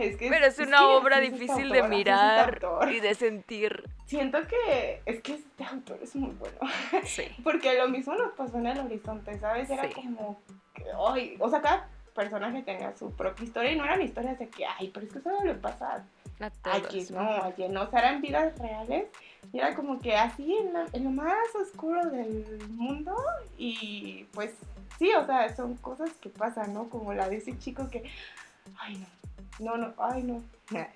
[0.00, 2.60] es que, Pero es, una obra difícil de mirar
[2.90, 3.84] y de sentir.
[4.06, 6.58] Siento que es que este autor es muy bueno.
[7.04, 7.24] Sí.
[7.42, 9.70] Porque lo mismo nos pasó en el horizonte, ¿sabes?
[9.70, 10.40] Era como,
[11.08, 14.66] ay, o sea, cada personaje tenía su propia historia y no eran historias de que,
[14.66, 16.04] ay, pero es que eso le pasa a
[16.72, 19.06] Aquí, no, allí no, o sea, eran vidas reales
[19.52, 23.14] y era como que así en, en, lo más oscuro del mundo
[23.56, 24.52] y pues
[24.98, 26.88] sí, o sea, son cosas que pasan, ¿no?
[26.88, 28.02] Como la de ese chico que,
[28.80, 29.06] ay
[29.58, 30.42] no, no, no, ay, no.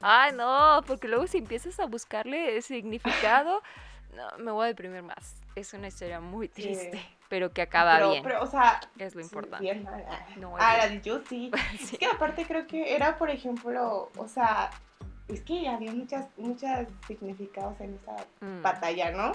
[0.00, 3.62] Ay, no, porque luego si empiezas a buscarle significado,
[4.14, 5.36] no, me voy a deprimir más.
[5.54, 8.22] Es una historia muy triste, pero que acaba bien.
[8.22, 9.62] Pero, o sea, es lo importante.
[9.62, 9.86] Bien,
[10.58, 11.50] ah, la de yo sí.
[11.80, 14.70] Es que aparte creo que era, por ejemplo, o sea,
[15.28, 16.70] es que había muchas, muchos
[17.06, 18.62] significados en esa mm.
[18.62, 19.32] batalla, ¿no?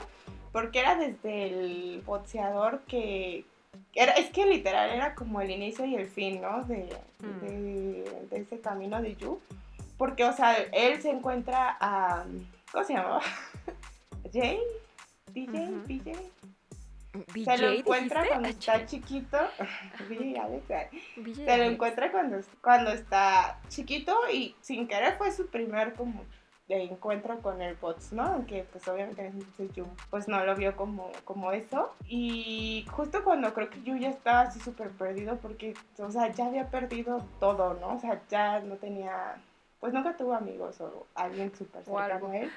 [0.52, 3.46] Porque era desde el boxeador que,
[3.94, 6.64] era, es que literal era como el inicio y el fin, ¿no?
[6.64, 6.90] De,
[7.20, 8.30] mm.
[8.30, 9.40] de, ese camino de Yu.
[9.98, 12.26] Porque, o sea, él se encuentra a.
[12.72, 13.22] ¿Cómo se llamaba?
[14.34, 14.60] ¿Jay?
[15.34, 15.70] ¿DJ?
[15.86, 16.14] ¿BJ?
[17.44, 19.38] se lo encuentra cuando está chiquito.
[21.36, 26.24] se lo encuentra cuando, cuando está chiquito y sin querer fue su primer como
[26.74, 28.24] encuentro con el bots, ¿no?
[28.24, 31.94] Aunque pues obviamente entonces Yu pues no lo vio como, como eso.
[32.08, 36.48] Y justo cuando creo que Yu ya estaba así súper perdido porque, o sea, ya
[36.48, 37.96] había perdido todo, ¿no?
[37.96, 39.36] O sea, ya no tenía,
[39.80, 42.52] pues nunca tuvo amigos o alguien súper cercano a él.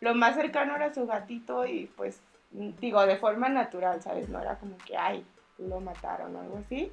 [0.00, 4.28] Lo más cercano era su gatito y pues, digo, de forma natural, ¿sabes?
[4.28, 5.24] No era como que, ay,
[5.58, 6.92] lo mataron o algo así.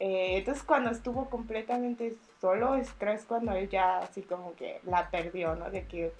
[0.00, 4.80] Eh, entonces cuando estuvo completamente solo, es, creo es cuando él ya así como que
[4.84, 5.70] la perdió, ¿no?
[5.70, 6.10] De que,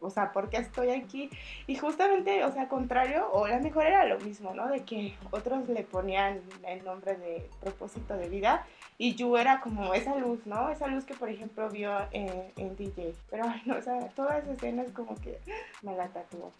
[0.00, 1.28] o sea, ¿por qué estoy aquí?
[1.66, 4.68] Y justamente, o sea, contrario, o la mejor era lo mismo, ¿no?
[4.68, 8.64] De que otros le ponían el nombre de propósito de vida
[8.96, 10.70] y Yu era como esa luz, ¿no?
[10.70, 13.12] Esa luz que, por ejemplo, vio en, en DJ.
[13.28, 15.40] Pero, ay, no, o sea, todas esas escenas como que
[15.82, 16.52] me la tatuó.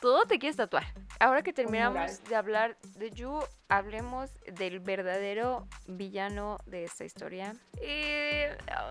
[0.00, 0.84] Todo te quieres tatuar.
[1.18, 7.54] Ahora que terminamos de hablar de Yu, hablemos del verdadero villano de esta historia.
[7.80, 8.44] Y,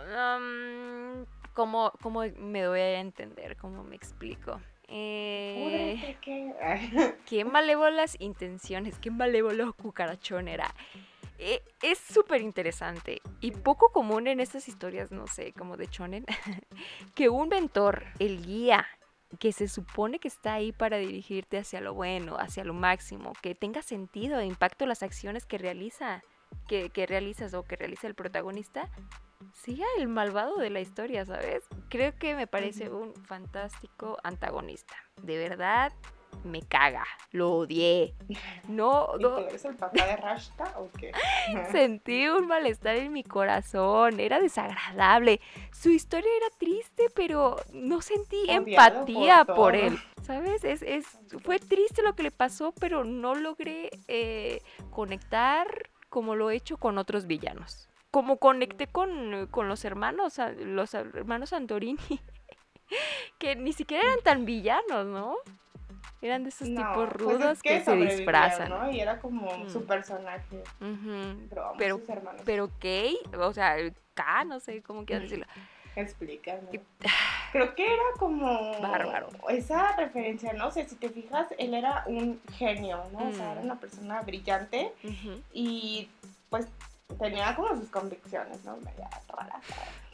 [0.08, 1.92] um, ¿cómo,
[2.38, 3.58] me doy a entender?
[3.58, 4.60] ¿Cómo me explico?
[4.88, 6.18] Eh,
[7.26, 10.74] qué malévolas intenciones, qué malévolo cucarachón era.
[11.38, 16.26] Eh, es súper interesante y poco común en estas historias, no sé, como de Chonen,
[17.16, 18.88] que un mentor, el guía,
[19.40, 23.56] que se supone que está ahí para dirigirte hacia lo bueno, hacia lo máximo, que
[23.56, 26.24] tenga sentido e impacto las acciones que realiza,
[26.68, 28.90] que, realizas o que realiza el protagonista,
[29.54, 31.64] siga el malvado de la historia, ¿sabes?
[31.90, 34.96] Creo que me parece un fantástico antagonista.
[35.22, 35.92] De verdad,
[36.44, 38.14] me caga, lo odié.
[38.68, 39.40] No, no.
[39.40, 41.12] ¿Eres el papá de Rashta o qué?
[41.72, 45.42] Sentí un malestar en mi corazón, era desagradable.
[45.72, 49.98] Su historia era triste, pero no sentí empatía por, él.
[50.24, 50.64] ¿Sabes?
[50.64, 51.06] Es, es,
[51.44, 54.62] fue triste lo que le pasó, pero no logré eh,
[54.92, 57.90] conectar como lo he hecho con otros villanos.
[58.12, 62.00] Como conecté con, con los hermanos, los hermanos Santorini,
[63.38, 65.36] que ni siquiera eran tan villanos, ¿no?
[66.26, 68.70] Eran de esos tipos pues rudos que, se disfrazan.
[68.70, 68.92] ¿no?
[68.92, 70.64] Y era como su personaje.
[71.78, 72.02] pero,
[72.44, 73.76] pero Kay, o sea,
[74.16, 75.46] K, no sé cómo quiero decirlo.
[75.96, 76.82] Explícame.
[77.52, 78.80] Creo que era como.
[78.82, 79.30] Bárbaro.
[79.50, 80.68] Esa referencia, ¿no?
[80.68, 83.30] O sea, si te fijas, él era un genio, ¿no?
[83.30, 83.66] O sea, era mm.
[83.66, 84.94] una persona brillante.
[85.54, 86.10] Y
[86.50, 86.68] pues
[87.20, 88.78] tenía como sus convicciones, ¿no?
[88.78, 89.62] Media rara,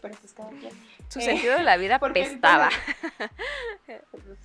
[0.01, 0.71] pero pues cada quien.
[1.09, 2.69] Su eh, sentido de la vida pestaba.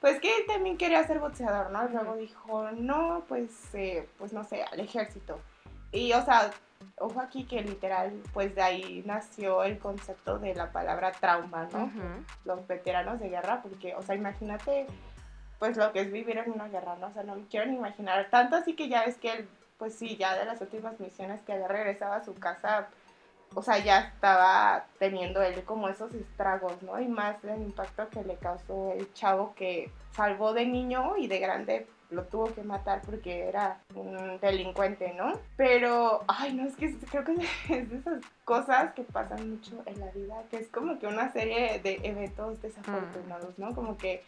[0.00, 1.88] pues que él también quería ser boxeador, ¿no?
[1.88, 5.40] Luego dijo, no, pues, eh, pues no sé, al ejército.
[5.92, 6.50] Y, o sea,
[6.98, 11.90] ojo aquí que literal, pues de ahí nació el concepto de la palabra trauma, ¿no?
[12.44, 14.86] Los veteranos de guerra, porque, o sea, imagínate,
[15.58, 17.08] pues lo que es vivir en una guerra, ¿no?
[17.08, 18.28] O sea, no me quiero ni imaginar.
[18.30, 21.52] Tanto así que ya ves que él, pues sí, ya de las últimas misiones que
[21.52, 22.88] había regresado a su casa,
[23.54, 27.00] o sea, ya estaba teniendo él como esos estragos, ¿no?
[27.00, 31.38] Y más el impacto que le causó el chavo que salvó de niño y de
[31.38, 35.32] grande lo tuvo que matar porque era un delincuente, ¿no?
[35.56, 37.32] Pero, ay, no, es que creo que
[37.68, 41.32] es de esas cosas que pasan mucho en la vida, que es como que una
[41.32, 43.74] serie de eventos desafortunados, ¿no?
[43.74, 44.22] Como que...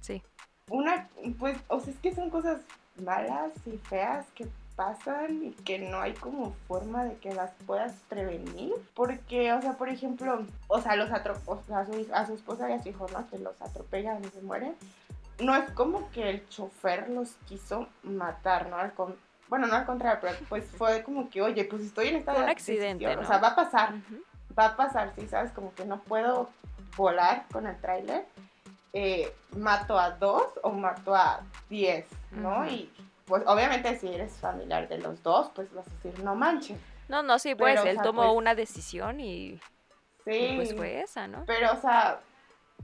[0.00, 0.22] Sí.
[0.70, 1.08] Una,
[1.38, 2.60] pues, o sea, es que son cosas
[2.96, 4.48] malas y feas que
[4.80, 8.72] pasan y que no hay como forma de que las puedas prevenir.
[8.94, 12.72] Porque, o sea, por ejemplo, o sea, los sea, a, su, a su esposa y
[12.72, 13.28] a su hijo, ¿no?
[13.28, 14.74] Que los atropellan y se mueren
[15.40, 18.76] no es como que el chofer los quiso matar, ¿no?
[18.76, 18.92] Al
[19.48, 22.34] bueno, no al contrario, pero pues fue como que, oye, pues estoy en esta...
[22.34, 23.22] Un accidente, ¿no?
[23.22, 23.94] O sea, va a pasar,
[24.56, 25.50] va a pasar, sí, ¿sabes?
[25.52, 26.50] Como que no puedo
[26.96, 28.26] volar con el tráiler.
[28.92, 32.66] Eh, mato a dos o mato a diez, ¿no?
[32.66, 32.90] Y
[33.30, 36.78] pues obviamente si eres familiar de los dos, pues vas a decir, no manches.
[37.08, 39.58] No, no, sí, pues él tomó pues una decisión y,
[40.24, 41.44] sí, y pues fue esa, ¿no?
[41.46, 42.20] Pero, o sea,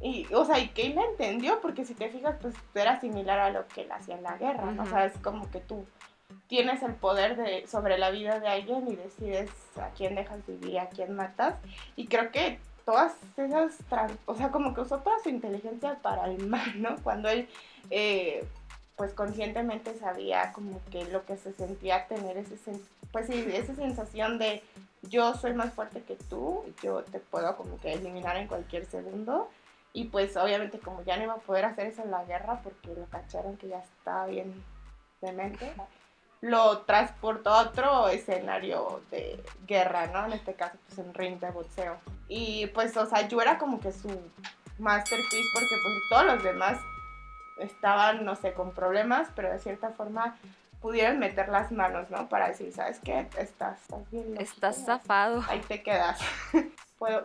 [0.01, 3.51] y, o sea, y que él entendió, porque si te fijas, pues era similar a
[3.51, 4.83] lo que él hacía en la guerra, ¿no?
[4.83, 5.87] O sea, es como que tú
[6.49, 10.79] tienes el poder de, sobre la vida de alguien y decides a quién dejas vivir,
[10.79, 11.57] a quién matas.
[11.97, 13.79] Y creo que todas esas,
[14.27, 16.97] o sea, como que usó toda su inteligencia para el mal, ¿no?
[17.03, 17.49] Cuando él,
[17.91, 18.47] eh,
[18.97, 22.57] pues conscientemente sabía como que lo que se sentía tener ese,
[23.13, 24.63] pues sí, esa sensación de
[25.03, 29.51] yo soy más fuerte que tú, yo te puedo como que eliminar en cualquier segundo
[29.93, 32.99] y pues obviamente como ya no iba a poder hacer eso en la guerra porque
[32.99, 34.65] lo cacharon que ya estaba bien
[35.21, 35.73] demente,
[36.41, 40.27] lo transportó a otro escenario de guerra, ¿no?
[40.27, 41.97] En este caso pues en ring de boxeo.
[42.29, 44.09] Y pues o sea, yo era como que su
[44.79, 46.79] masterpiece porque pues todos los demás
[47.59, 50.37] estaban, no sé, con problemas, pero de cierta forma
[50.81, 52.29] pudieron meter las manos, ¿no?
[52.29, 53.29] Para decir, ¿sabes qué?
[53.39, 54.37] Estás, estás bien.
[54.39, 55.43] Estás zafado.
[55.49, 56.21] Ahí te quedas.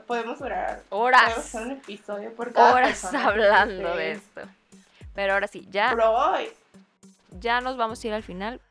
[0.08, 1.54] podemos durar horas.
[1.54, 4.42] un episodio por horas hablando de esto.
[5.14, 5.96] Pero ahora sí, ya.
[7.40, 8.62] Ya nos vamos a ir al final.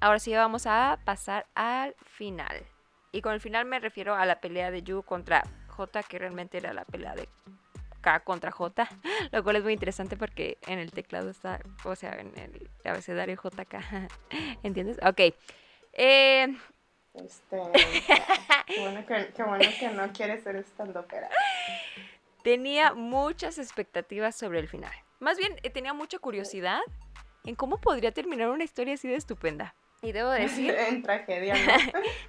[0.00, 2.62] Ahora sí vamos a pasar al final.
[3.10, 6.58] Y con el final me refiero a la pelea de Yu contra J, que realmente
[6.58, 7.28] era la pelea de
[8.04, 8.88] K contra J,
[9.32, 13.36] lo cual es muy interesante porque en el teclado está, o sea, en el abecedario
[13.36, 13.74] JK.
[14.62, 14.98] ¿Entiendes?
[15.02, 15.34] Ok.
[15.94, 16.54] Eh,
[17.14, 17.56] este,
[18.66, 21.30] qué, bueno que, no quiere ser estandopera.
[22.42, 24.92] Tenía muchas expectativas sobre el final.
[25.20, 26.80] Más bien, eh, tenía mucha curiosidad
[27.44, 29.74] en cómo podría terminar una historia así de estupenda.
[30.02, 30.74] Y debo decir...
[30.74, 31.54] en tragedia,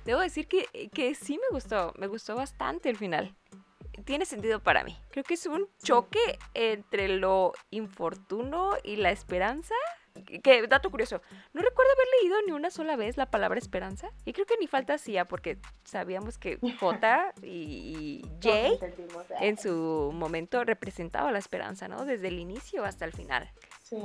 [0.05, 3.35] debo decir que, que sí me gustó, me gustó bastante el final.
[4.03, 4.97] Tiene sentido para mí.
[5.11, 9.75] Creo que es un choque entre lo infortuno y la esperanza
[10.23, 11.21] que dato curioso,
[11.53, 14.09] no recuerdo haber leído ni una sola vez la palabra esperanza.
[14.23, 18.85] Y creo que ni falta hacía, porque sabíamos que J y J
[19.41, 22.05] en su momento representaba la esperanza, ¿no?
[22.05, 23.49] Desde el inicio hasta el final.
[23.83, 23.97] Sí.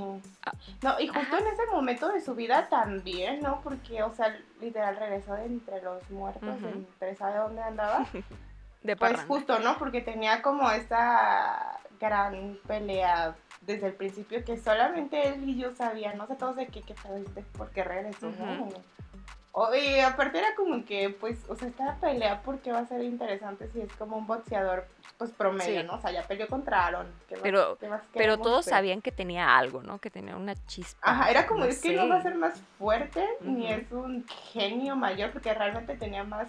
[0.44, 3.60] Ah, no, y justo en ese momento de su vida también, ¿no?
[3.62, 8.06] Porque, o sea, literal regresó de entre los muertos, entre sabe dónde andaba.
[8.82, 9.78] de Pues justo, ¿no?
[9.78, 16.16] Porque tenía como esa gran pelea desde el principio que solamente él y yo sabían,
[16.16, 18.68] no sé todos de qué, qué este por qué regresó, ¿no?
[19.74, 23.68] y aparte era como que, pues, o sea, esta pelea porque va a ser interesante
[23.72, 24.86] si es como un boxeador,
[25.18, 25.94] pues, promedio, ¿no?
[25.94, 27.06] O sea, ya peleó contra Aaron.
[27.42, 27.76] pero
[28.14, 29.98] pero todos sabían que tenía algo, ¿no?
[29.98, 31.00] Que tenía una chispa.
[31.02, 34.96] Ajá, era como, es que no va a ser más fuerte, ni es un genio
[34.96, 36.48] mayor, porque realmente tenía más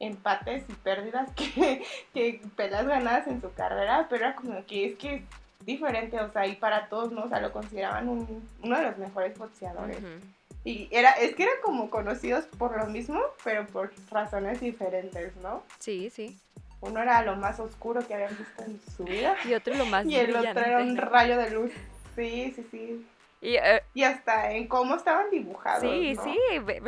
[0.00, 1.82] empates y pérdidas que,
[2.12, 5.24] que peleas ganadas en su carrera, pero era como que es que
[5.64, 7.24] diferente, o sea, y para todos, ¿no?
[7.24, 9.98] O sea, lo consideraban uno de los mejores boxeadores.
[10.64, 15.62] Y era, es que eran como conocidos por lo mismo, pero por razones diferentes, ¿no?
[15.78, 16.36] Sí, sí.
[16.80, 19.36] Uno era lo más oscuro que habían visto en su vida.
[19.44, 21.72] Y otro lo más Y el otro era un rayo de luz.
[22.14, 23.06] Sí, sí, sí.
[23.46, 25.80] Y, eh, y, hasta en cómo estaban dibujados.
[25.80, 26.36] Sí, sí,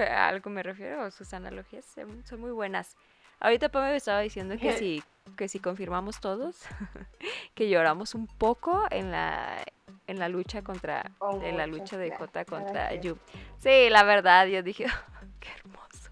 [0.00, 1.84] a algo me refiero, sus analogías
[2.24, 2.96] son muy buenas.
[3.38, 5.02] Ahorita Pame me estaba diciendo que si,
[5.36, 6.62] que si confirmamos todos,
[7.54, 9.64] que lloramos un poco en la
[10.08, 13.16] en la lucha contra oh, en la lucha de Jota contra Yu.
[13.58, 14.86] Sí, la verdad, yo dije,
[15.38, 16.10] qué hermoso.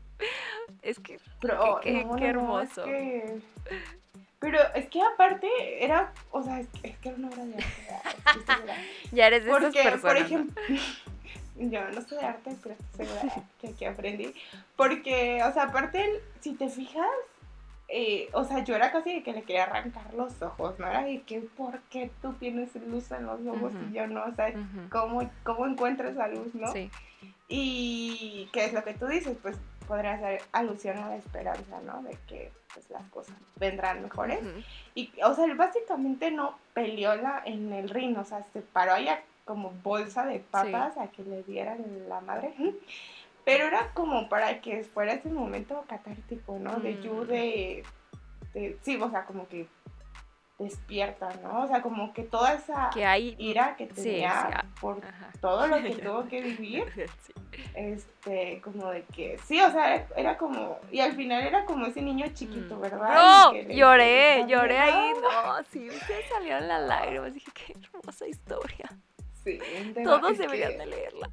[0.81, 2.85] Es que Pero, qué, hermoso.
[4.47, 5.49] Pero es que aparte
[5.81, 7.57] era, o sea, es que, era una obra de
[9.13, 10.15] Ya eres de Porque, esas personas.
[10.15, 10.63] Por ejemplo,
[11.57, 14.33] yo no sé de arte, pero estoy segura que aquí aprendí.
[14.77, 17.11] Porque, o sea, aparte, si te fijas,
[17.89, 20.87] eh, o sea, yo era casi de que le quería arrancar los ojos, ¿no?
[20.87, 24.27] Era de que, ¿por qué tú tienes luz en los ojos y yo no?
[24.27, 24.55] O sea,
[24.93, 26.71] ¿cómo, ¿cómo encuentras esa luz, no?
[26.71, 26.89] Sí.
[27.49, 29.57] Y qué es lo que tú dices, pues
[29.87, 32.03] podría ser alusión a la esperanza, ¿no?
[32.03, 34.41] De que pues las cosas vendrán mejores.
[34.95, 38.93] Y, o sea, él básicamente no peleó la, en el ring, o sea, se paró
[38.93, 42.55] allá como bolsa de papas a que le dieran la madre.
[43.45, 46.81] Pero era como para que fuera ese momento catártico, ¿no?
[46.81, 47.27] De mm.
[47.27, 47.85] de,
[48.83, 49.69] Sí, o sea, como que
[50.59, 51.65] despierta, ¿no?
[51.65, 52.91] O sea, como que toda esa
[53.39, 55.01] ira que tenía ah, por
[55.41, 56.85] todo lo que tuvo que vivir,
[57.75, 62.01] este, como de que, sí, o sea, era, como, y al final era como ese
[62.01, 62.81] niño chiquito, mm.
[62.81, 63.15] ¿verdad?
[63.15, 68.89] No, lloré, lloré ahí, no, sí, me salieron las lágrimas, dije, qué hermosa historia.
[69.45, 69.61] Sí,
[70.03, 71.31] Todos deberían de leerla.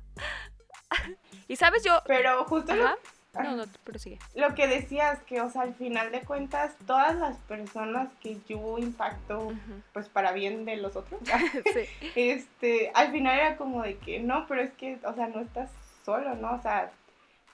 [1.47, 1.99] y sabes, yo...
[2.05, 2.89] Pero justo lo...
[3.41, 4.19] No, no, pero sigue.
[4.35, 8.77] Lo que decías, que, o sea, al final de cuentas, todas las personas que yo
[8.77, 9.53] impacto,
[9.91, 11.19] pues para bien de los otros,
[12.15, 15.71] este, al final era como de que, no, pero es que, o sea, no estás
[16.05, 16.53] solo, ¿no?
[16.53, 16.91] O sea,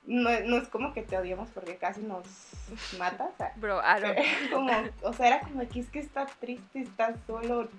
[0.05, 2.25] no, no es como que te odiamos porque casi nos
[2.97, 3.31] matas.
[3.57, 3.81] Bro,
[4.51, 4.71] como,
[5.03, 7.69] o sea, era como que es que está triste, está solo,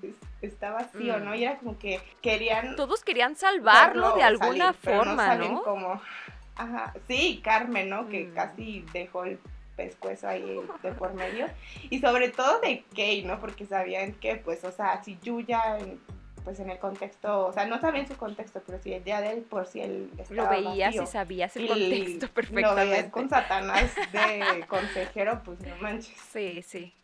[0.41, 1.33] está vacío, ¿no?
[1.33, 1.35] Mm.
[1.35, 2.77] Y era como que querían...
[2.77, 5.63] Todos querían salvarlo de alguna forma, ¿no?
[5.63, 6.01] Como,
[6.57, 8.09] ajá, sí, Carmen, ¿no?
[8.09, 8.35] Que mm.
[8.35, 9.39] casi dejó el
[9.77, 11.47] pescuezo ahí de por medio.
[11.89, 13.41] Y sobre todo de Kay, ¿no?
[13.41, 15.79] Porque sabían que, pues, o sea, si Yuya
[16.45, 19.21] pues en el contexto, o sea, no sabía en su contexto, pero si el día
[19.21, 22.85] de él por si él estaba Lo veías y sabías el contexto perfectamente.
[22.85, 26.17] Lo veías con Satanás de consejero, pues no manches.
[26.33, 26.95] Sí, sí.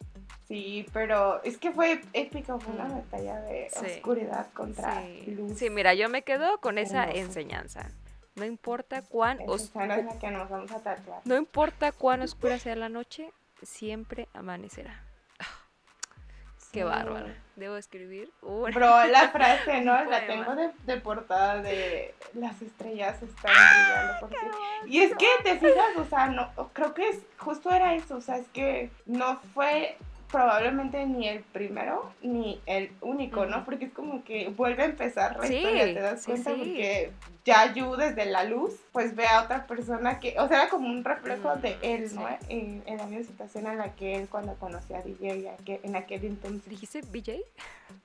[0.49, 2.95] Sí, pero es que fue épico, fue una mm.
[2.95, 5.59] batalla de oscuridad contra luz.
[5.59, 7.91] Sí, mira, yo me quedo con esa enseñanza.
[8.37, 10.19] No importa cuán oscura.
[10.21, 11.23] que nos vamos a tatuar.
[11.25, 13.33] No importa cuán oscura sea la noche,
[13.63, 15.03] siempre amanecerá.
[16.73, 17.29] Qué bárbaro.
[17.57, 18.31] Debo escribir.
[18.43, 20.05] Bro, la frase, ¿no?
[20.05, 25.97] la tengo de, portada de las estrellas están brillando por Y es que te fijas,
[25.97, 29.97] o sea, no, creo que es, justo era eso, o sea, es que no fue
[30.37, 33.65] probablemente ni el primero ni el único, ¿no?
[33.65, 36.51] Porque es como que vuelve a empezar la historia, ¿te das cuenta?
[36.51, 37.11] Porque
[37.47, 40.91] ya Yu desde la luz, pues ve a otra persona que, o sea, era como
[40.91, 42.29] un reflejo de mm, él, ¿no?
[42.51, 46.69] En, la misma situación en la que él cuando conocía a DJ, en aquel entonces.
[46.69, 47.41] ¿Dijiste BJ?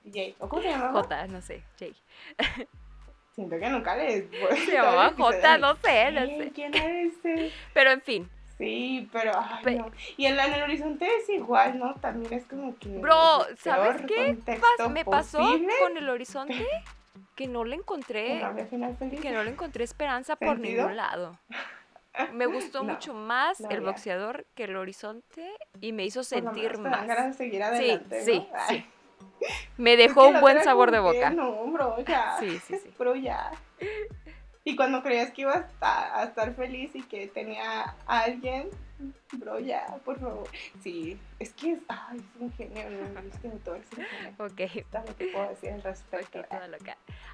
[0.06, 1.04] DJ, ¿o cómo se llamaba?
[1.04, 1.92] J, no sé, J.
[3.36, 4.30] Siento que nunca le...
[4.66, 6.52] Se llamaba J, no sé, no sé.
[6.56, 7.52] ¿Quién es ese?
[7.74, 8.30] Pero en fin,
[8.62, 9.92] Sí, pero ay, no.
[10.18, 11.96] Y en, el horizonte es igual, ¿no?
[11.96, 12.90] También es como que.
[12.90, 14.38] Bro, ¿sabes qué
[14.90, 15.40] me pasó
[15.80, 16.66] con el horizonte?
[17.36, 18.42] Que no le encontré.
[19.22, 21.40] Que no le encontré esperanza por ningún lado.
[22.34, 25.50] Me gustó mucho más el boxeador que el horizonte
[25.80, 27.08] y me hizo sentir más.
[27.08, 28.86] Ganas de seguir adelante, sí, sí,
[29.40, 29.48] sí.
[29.78, 31.32] Me dejó un buen sabor de boca.
[31.32, 32.38] no, bro, ya.
[32.40, 32.94] Sí, sí, sí.
[33.00, 33.52] Bro, ya.
[34.64, 38.70] Y cuando creías que ibas a, estar feliz y que tenía a alguien,
[39.34, 40.48] bro, ya, por favor.
[40.84, 43.20] Sí, es que es, ay, es un genio, ¿no?
[43.34, 44.36] es que todo es un genio.
[44.38, 44.60] Ok.
[44.60, 46.44] Está lo que puedo decir al respecto.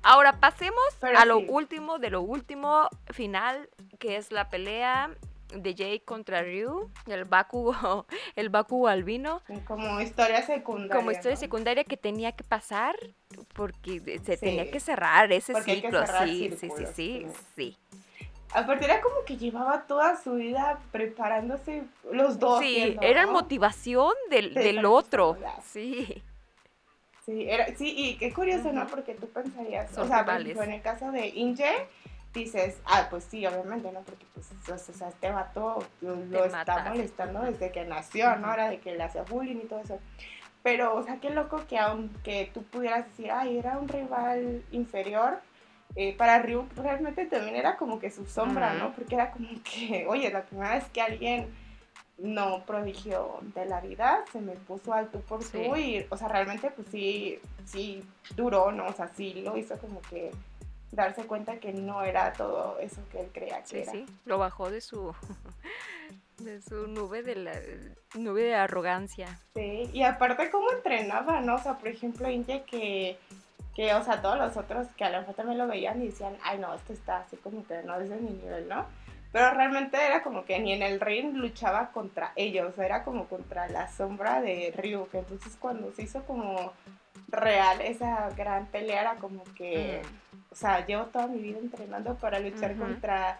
[0.03, 3.69] Ahora pasemos a lo último, de lo último final,
[3.99, 5.11] que es la pelea
[5.53, 9.41] de Jake contra Ryu, el Bakugo, el Bakugo albino.
[9.65, 10.95] Como historia secundaria.
[10.95, 12.95] Como historia secundaria que tenía que pasar
[13.53, 16.05] porque se tenía que cerrar ese ciclo.
[16.23, 17.77] sí, sí, sí, sí, sí.
[18.53, 22.61] Aparte era como que llevaba toda su vida preparándose los dos.
[22.61, 25.37] Sí, era motivación del, del otro.
[25.65, 26.23] Sí.
[27.25, 28.87] Sí, era, sí, y qué curioso, ¿no?
[28.87, 31.87] Porque tú pensarías, o sea, en el caso de Inge,
[32.39, 34.01] dices, ah, pues sí, obviamente, ¿no?
[34.01, 38.47] Porque pues, o sea, este vato lo, está molestando desde que nació, ¿no?
[38.47, 39.99] Ahora de que le hacía bullying y todo eso.
[40.63, 45.39] Pero, o sea, qué loco que aunque tú pudieras decir, ay, era un rival inferior,
[45.95, 48.93] eh, para Ryu realmente también era como que su sombra, ¿no?
[48.93, 51.47] Porque era como que, oye, la primera vez que alguien
[52.17, 56.71] no prodigio de la vida se me puso alto por tú y, o sea, realmente
[56.71, 58.03] pues sí, sí
[58.35, 58.87] duró, ¿no?
[58.87, 60.31] O sea, sí lo hizo como que
[60.91, 63.91] darse cuenta que no era todo eso que él creía que era.
[63.91, 65.13] Sí, lo bajó de su
[66.39, 67.53] de su nube de la
[68.15, 69.39] nube de arrogancia.
[69.53, 71.55] Sí, y aparte cómo entrenaba, ¿no?
[71.55, 73.17] O sea, por ejemplo, India que
[73.77, 76.35] que, o sea, todos los otros que a lo mejor también lo veían y decían,
[76.41, 78.87] ay, no, esto está así como que no es de mi nivel, ¿no?
[79.31, 83.67] Pero realmente era como que ni en el ring luchaba contra ellos, era como contra
[83.67, 86.73] la sombra de Ryu, que entonces cuando se hizo como
[87.27, 90.01] real esa gran pelea era como que,
[90.51, 93.39] o sea, llevo toda mi vida entrenando para luchar contra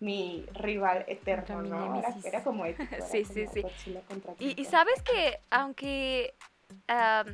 [0.00, 1.98] mi rival eterno, ¿no?
[1.98, 2.78] Era, era como era
[3.10, 3.98] Sí, sí, como sí.
[4.08, 6.34] Contra Y, y sabes que, aunque
[6.88, 7.26] am,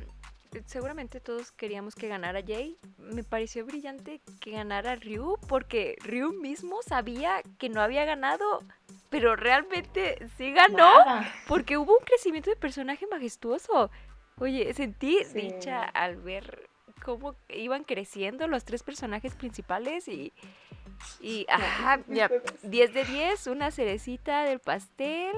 [0.65, 6.81] seguramente todos queríamos que ganara Jay, me pareció brillante que ganara Ryu, porque Ryu mismo
[6.81, 8.63] sabía que no había ganado,
[9.09, 11.33] pero realmente sí ganó, Nada.
[11.47, 13.89] porque hubo un crecimiento de personaje majestuoso.
[14.43, 15.39] Oye, sentí Sí.
[15.51, 16.69] dicha al ver
[17.01, 20.33] cómo iban creciendo los tres personajes principales y...
[21.21, 22.29] Y, ajá, mira,
[22.61, 25.33] 10 de 10, una cerecita del pastel.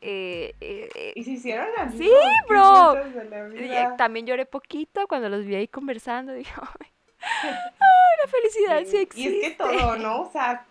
[0.00, 1.98] eh, eh, eh, Y se hicieron amigos.
[1.98, 2.10] Sí,
[2.48, 2.94] bro.
[2.94, 6.32] la también lloré poquito cuando los vi ahí conversando.
[6.34, 6.88] Dije, ay,
[7.20, 7.68] ay,
[8.24, 9.30] la felicidad sí, Sí, existe.
[9.38, 10.22] Y es que todo, ¿no?
[10.22, 10.64] O sea,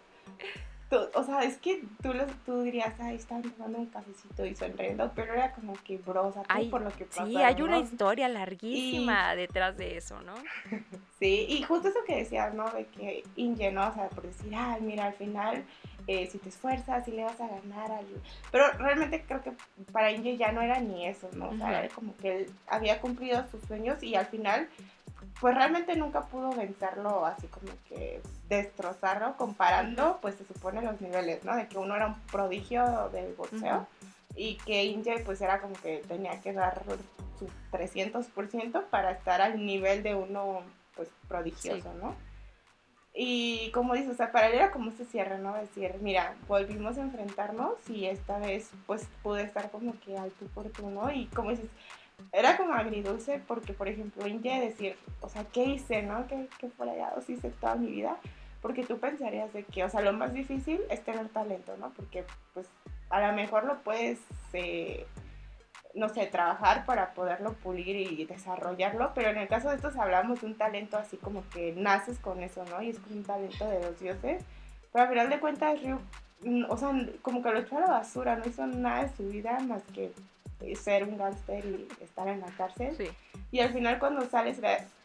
[0.95, 4.55] tú- o sea, es que tú, los, tú dirías, ay, están tomando un cafecito y
[4.55, 7.25] sonriendo, pero era como que, bro, o por lo que pasó.
[7.25, 10.35] Sí, hay una historia larguísima Y- detrás de eso, ¿no?
[11.19, 12.69] Sí, y justo eso que decías, ¿no?
[12.71, 13.87] De que Inge, ¿no?
[13.87, 15.63] O sea, por decir, ay, mira, al final,
[16.07, 18.05] eh, si te esfuerzas, sí le vas a ganar al...
[18.51, 19.53] Pero realmente creo que
[19.93, 21.49] para Inge ya no era ni eso, ¿no?
[21.51, 24.67] O sea, era como que él había cumplido sus sueños y al final,
[25.41, 31.43] pues realmente nunca pudo vencerlo, así como que destrozarlo, comparando, pues se supone los niveles,
[31.43, 31.55] ¿no?
[31.55, 33.77] De que uno era un prodigio del boxeo.
[33.77, 33.87] Ujú.
[34.37, 36.83] Y que Inge pues era como que tenía que dar
[37.39, 40.61] su 300% para estar al nivel de uno
[40.95, 42.15] pues prodigioso, ¿no?
[43.17, 45.53] Y como dices, o sea, para él era como ese cierre, ¿no?
[45.53, 50.47] Decir, mira, volvimos a enfrentarnos y esta vez pues pude estar como que al tú
[50.47, 51.09] por tú, ¿no?
[51.11, 51.69] Y como dices,
[52.31, 56.27] era como agridulce porque, por ejemplo, Inge decir, o sea, ¿qué hice, no?
[56.27, 58.17] ¿Qué, qué fregados hice toda mi vida?
[58.61, 61.91] Porque tú pensarías de que, o sea, lo más difícil es tener talento, ¿no?
[61.91, 62.67] Porque pues
[63.09, 64.19] a lo mejor lo puedes,
[64.53, 65.05] eh,
[65.93, 70.41] no sé, trabajar para poderlo pulir y desarrollarlo, pero en el caso de estos hablamos
[70.41, 72.81] de un talento así como que naces con eso, ¿no?
[72.81, 74.43] Y es como un talento de los dioses,
[74.91, 75.99] pero al final de cuentas Ryu,
[76.41, 76.91] mm, o sea,
[77.21, 80.11] como que lo echó a la basura, no hizo nada de su vida más que
[80.75, 82.95] ser un gángster y estar en la cárcel.
[82.97, 83.07] Sí.
[83.51, 84.59] Y al final cuando sales,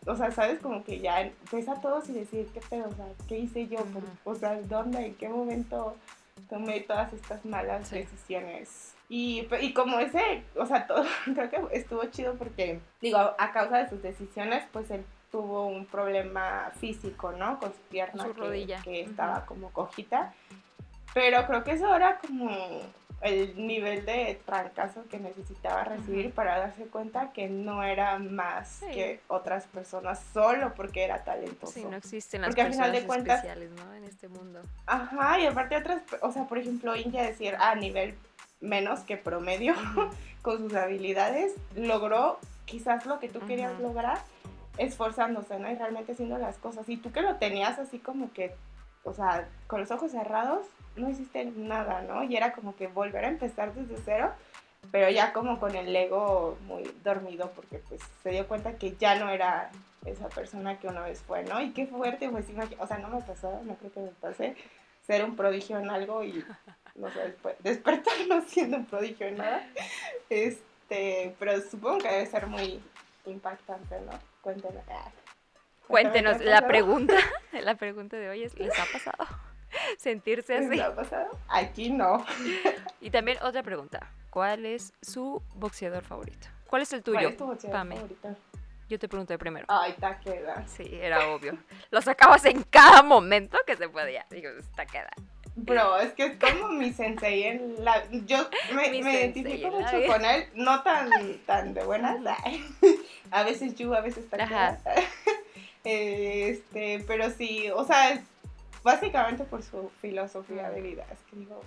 [0.06, 2.88] o sea, sabes como que ya ves a todos y decir, ¿qué pedo?
[2.88, 3.78] O sea, ¿qué hice yo?
[3.86, 4.02] Por-.
[4.24, 5.06] O sea, ¿dónde?
[5.06, 5.96] ¿En qué momento
[6.48, 7.96] tomé todas estas malas Sí.
[7.96, 8.94] decisiones?
[9.08, 13.78] Y, y como ese, o sea, todo, creo que estuvo chido porque, digo, a, causa
[13.78, 17.58] de sus decisiones, pues él tuvo un problema físico, ¿no?
[17.58, 18.80] Con su pierna Su que, rodilla.
[18.82, 19.10] que Ujú.
[19.10, 20.32] estaba como cojita.
[21.12, 22.50] Pero creo que eso era como
[23.20, 28.86] el nivel de trancazo que necesitaba recibir para darse cuenta que no era más Sí.
[28.92, 31.72] que otras personas solo porque era talentoso.
[31.72, 33.94] Sí, no existen las Porque al personas final de cuentas- especiales, ¿no?
[33.94, 34.62] En este mundo.
[34.86, 38.14] Ajá, y aparte otras, o sea, por ejemplo, Inge decir a nivel
[38.60, 39.74] menos que promedio
[40.42, 44.18] con sus habilidades, logró quizás lo que tú querías lograr
[44.78, 45.70] esforzándose, ¿no?
[45.70, 46.88] Y realmente haciendo las cosas.
[46.88, 48.54] Y tú que lo tenías así como que,
[49.04, 50.66] o sea, con los ojos cerrados,
[50.96, 52.24] no hiciste nada, ¿no?
[52.24, 54.32] Y era como que volver a empezar desde cero,
[54.90, 59.14] pero ya como con el ego muy dormido porque pues se dio cuenta que ya
[59.16, 59.70] no era
[60.04, 61.60] esa persona que una vez fue, ¿no?
[61.60, 62.46] Y qué fuerte, pues
[62.78, 64.56] o sea, no me pasó, no creo que me pase
[65.06, 66.44] ser un prodigio en algo y
[66.94, 69.66] no sé, después despertar no siendo un prodigio en nada.
[70.28, 72.80] Este, pero supongo que debe ser muy
[73.26, 74.12] impactante, ¿no?
[74.40, 74.82] Cuéntenos.
[74.88, 75.10] Ah,
[75.86, 77.16] Cuéntenos, ¿qué ha la pregunta,
[77.52, 79.49] la pregunta de hoy es, ¿les ha pasado
[79.98, 80.80] sentirse ¿Les así?
[80.80, 81.38] ha pasado?
[81.48, 82.24] Aquí no.
[83.00, 86.48] Y también otra pregunta, ¿cuál es su boxeador favorito?
[86.66, 87.28] ¿Cuál es el ¿Cuál tuyo?
[87.30, 87.96] es tu boxeador Pame.
[87.96, 88.36] favorito?
[88.88, 89.66] Yo te pregunté primero.
[89.68, 90.66] Ay, Taqueda.
[90.66, 91.56] Sí, era obvio.
[91.92, 94.26] Lo sacabas en cada momento que se podía.
[94.30, 95.10] Digo, está queda.
[95.54, 98.02] Bro, es que es como mi sensei en la...
[98.10, 98.38] Yo
[98.74, 100.06] me, me identifico mucho vida.
[100.12, 101.10] con él, no tan,
[101.46, 102.18] tan de buenas.
[103.30, 104.80] A veces Yu, a veces Taqueda.
[105.82, 108.22] Este, pero sí, o sea,
[108.82, 111.06] básicamente por su filosofía de vida.
[111.12, 111.60] Es que digo.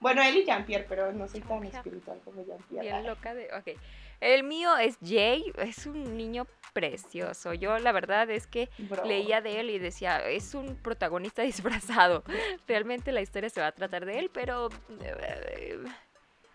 [0.00, 2.82] Bueno, él y Jean-Pierre, pero no soy tan espiritual como Jean-Pierre.
[2.86, 3.48] Bien loca de...
[3.54, 3.78] Ok.
[4.20, 5.52] El mío es Jay.
[5.58, 7.54] Es un niño precioso.
[7.54, 9.04] Yo la verdad es que Bro.
[9.04, 12.24] leía de él y decía, es un protagonista disfrazado.
[12.66, 14.68] Realmente la historia se va a tratar de él, pero...
[15.00, 15.78] eh,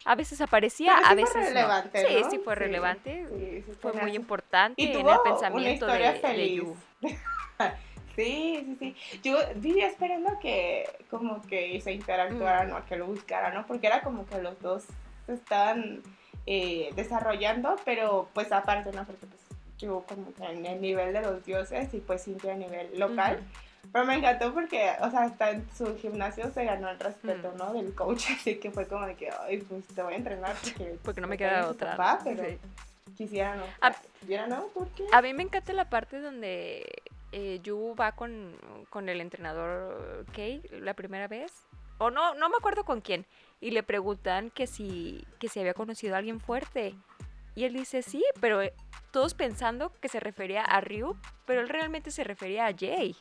[0.06, 1.48] a veces aparecía, Pero sí a fue veces no.
[1.50, 2.30] relevante, Sí, ¿no?
[2.32, 3.26] sí fue Sí, relevante.
[3.66, 6.56] Sí, Fue muy importante en el una pensamiento historia de, de feliz.
[6.62, 6.76] Yu.
[8.18, 9.20] Sí, sí, sí.
[9.24, 13.66] Yo vivía esperando que como que se interactuaran o que lo buscaran, ¿no?
[13.66, 14.84] Porque era como que los dos
[15.28, 16.02] se estaban
[16.46, 19.06] eh, desarrollando, pero pues aparte, ¿no?
[19.06, 19.42] Porque pues
[19.78, 23.40] yo como que en el nivel de los dioses y pues Cintia a nivel local.
[23.94, 27.58] Pero me encantó porque, o sea, hasta en su gimnasio se ganó el respeto, Mm.
[27.58, 27.74] ¿no?
[27.74, 30.98] Del coach, así que fue como de que, ay, pues te voy a entrenar porque...
[31.04, 31.92] Porque no me queda otra.
[31.96, 32.58] papá, pero Sí.
[33.16, 33.64] quisiera no.
[34.20, 35.06] Quisiera no, ¿por qué?
[35.14, 36.86] A mí me encanta la parte donde
[37.32, 38.56] eh, Yu va con,
[38.90, 41.68] con el entrenador Kei la primera vez.
[42.00, 43.26] O no, no me acuerdo con quién.
[43.60, 46.96] Y le preguntan que si, que si había conocido a alguien fuerte.
[47.56, 48.74] Y él dice sí, pero eh,
[49.12, 53.16] todos pensando que se refería a Ryu, pero él realmente se refería a Jay.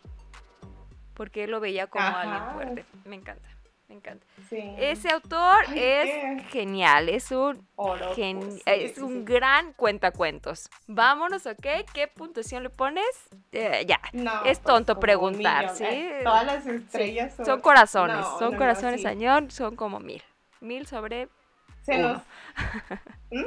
[1.15, 2.85] Porque él lo veía como alguien fuerte.
[3.07, 3.49] Me encanta,
[3.89, 4.27] me encanta.
[4.49, 4.75] Sí.
[4.79, 9.33] Ese autor Ay, es qué genial, es un Oro, Gen- pues, sí, es un sí.
[9.33, 10.69] gran cuentacuentos.
[10.87, 11.67] Vámonos, ¿ok?
[11.93, 13.05] ¿Qué puntuación le pones?
[13.53, 14.01] Eh, ya.
[14.13, 15.85] No, es pues, tonto un preguntar, millón, ¿sí?
[15.85, 16.21] eh.
[16.25, 17.47] Todas las estrellas son...
[17.47, 20.23] Son corazones, No, son no, corazones añón, son como mil.
[20.61, 21.29] Mil sobre...
[21.83, 22.15] Se uno.
[22.15, 22.23] nos...
[23.31, 23.45] ¿Mm?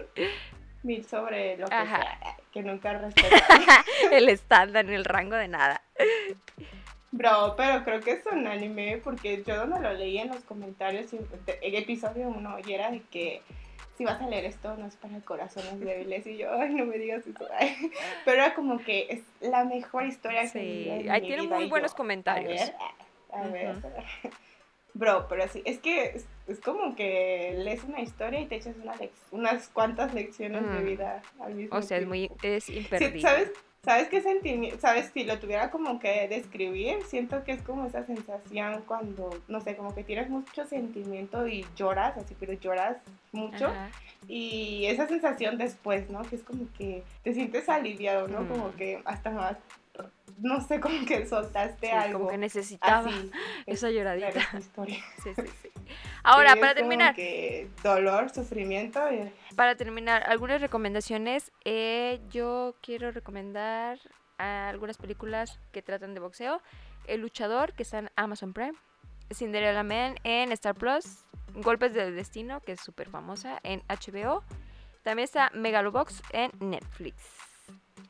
[0.82, 2.18] Mil sobre lo que sea,
[2.54, 3.62] que nunca respetan.
[4.14, 5.82] el estándar el rango de nada.
[7.12, 11.12] Bro, pero creo que es un anime porque yo no lo leí en los comentarios
[11.14, 13.41] en episodio 1 y era de que
[13.97, 16.97] si vas a leer esto no es para corazones débiles y yo, ay, no me
[16.97, 17.47] digas eso.
[17.60, 17.76] ay.
[18.26, 21.55] Pero era como que es la mejor historia que Sí, en ahí mi tiene vida
[21.55, 22.72] muy buenos yo, comentarios.
[23.32, 23.76] A ver, a, ver.
[24.95, 28.76] Bro, pero sí, es que es, es como que lees una historia y te echas
[28.84, 28.93] una
[29.32, 30.86] unas cuantas lecciones de Mm.
[30.86, 32.16] vida al mismo O sea, es tiempo.
[32.16, 32.32] muy...
[32.41, 33.22] es Sí, imperdible.
[33.22, 33.51] ¿Sabes?
[33.84, 34.78] ¿Sabes qué sentimiento?
[34.80, 35.10] ¿Sabes?
[35.14, 39.76] Si lo tuviera como que describir, siento que es como esa sensación cuando, no sé,
[39.78, 42.98] como que tienes mucho sentimiento y lloras, así, pero lloras
[43.32, 43.68] mucho.
[43.68, 43.90] Ajá.
[44.28, 46.24] Y esa sensación después, ¿no?
[46.24, 48.42] Que es como que te sientes aliviado, ¿no?
[48.42, 48.48] Mm.
[48.50, 49.56] Como que hasta más,
[50.40, 52.20] no sé, como que soltaste Sí, algo.
[52.20, 53.32] como que necesitaba así.
[53.66, 54.42] esa lloradita.
[54.58, 55.00] historia.
[55.24, 55.70] Sí, sí, sí.
[56.22, 59.00] Ahora, para terminar, que dolor, sufrimiento.
[59.12, 61.51] y- para terminar, algunas recomendaciones.
[61.66, 63.99] Eh, yo quiero recomendar
[64.38, 66.62] algunas películas que tratan de boxeo.
[67.07, 68.76] El luchador, que está en Amazon Prime.
[69.34, 71.26] Cinderella Man en Star Plus.
[71.55, 74.45] Golpes del Destino, que es súper famosa, en HBO.
[75.03, 77.22] También está Megalobox en Netflix.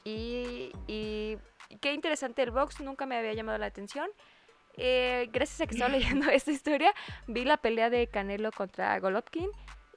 [0.03, 1.39] Y, y
[1.81, 4.07] qué interesante el box, nunca me había llamado la atención.
[4.77, 6.93] Eh, gracias a que estaba leyendo esta historia,
[7.25, 9.49] vi la pelea de Canelo contra Golovkin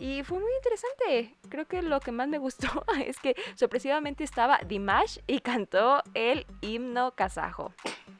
[0.03, 1.33] y fue muy interesante.
[1.49, 2.67] Creo que lo que más me gustó
[3.07, 7.73] es que sorpresivamente estaba Dimash y cantó el himno kazajo.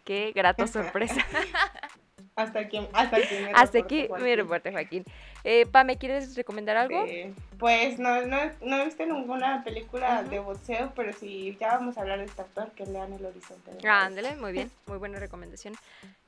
[0.05, 1.27] Qué grata sorpresa.
[2.35, 3.35] Hasta aquí, hasta aquí.
[3.43, 4.25] me Hasta aquí Joaquín.
[4.25, 5.05] mi reporte, Joaquín.
[5.45, 7.07] Eh, Pame, ¿quieres recomendar algo?
[7.07, 7.35] Sí.
[7.59, 12.01] Pues no, no, no he visto ninguna película de boxeo, pero si ya vamos a
[12.01, 13.73] hablar de este actor, que lean El Horizonte.
[13.83, 15.75] la Ándale, muy bien, muy buena recomendación.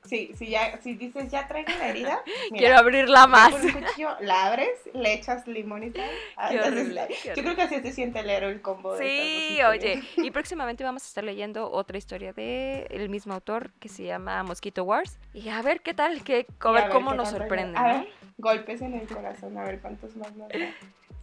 [0.07, 3.51] Sí, si, ya, si dices ya traigo la herida, mira, Quiero abrirla más.
[3.51, 6.09] Con un cuchillo la abres, le echas limón y sal.
[6.37, 8.95] Ah, Qué entonces, horrible, qué Yo creo que así se siente el héroe el combo.
[8.95, 13.33] de Sí, dos oye, y próximamente vamos a estar leyendo otra historia de el mismo
[13.33, 15.17] autor que se llama Mosquito Wars.
[15.33, 17.77] Y a ver qué tal, que, a ver a ver cómo nos sorprende.
[17.77, 20.55] A ver, golpes en el corazón, a ver cuántos más nos da.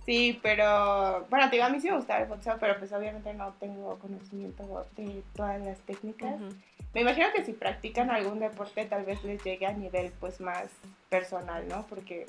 [0.05, 3.33] Sí, pero bueno, te digo, a mí sí me gusta el boxeo, pero pues obviamente
[3.35, 6.41] no tengo conocimiento de todas las técnicas.
[6.41, 6.55] Ujú.
[6.95, 10.67] Me imagino que si practican algún deporte tal vez les llegue a nivel pues más
[11.09, 11.87] personal, ¿no?
[11.87, 12.27] Porque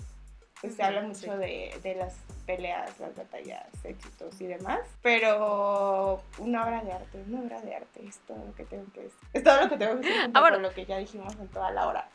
[0.62, 1.08] pues, se habla sí.
[1.08, 2.16] mucho de, de las
[2.46, 4.80] peleas, las batallas, éxitos y demás.
[5.02, 9.02] Pero una obra de arte, una obra de arte es todo lo que tengo que
[9.02, 9.20] decir.
[9.34, 10.60] Es todo lo que tengo que decir Ah, bueno.
[10.60, 12.10] lo que ya dijimos en toda la hora.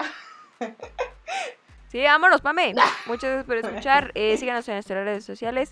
[1.88, 2.74] Sí, vámonos, Pame.
[3.06, 4.12] Muchas gracias por escuchar.
[4.18, 5.70] Eh, síganos en nuestras redes sociales,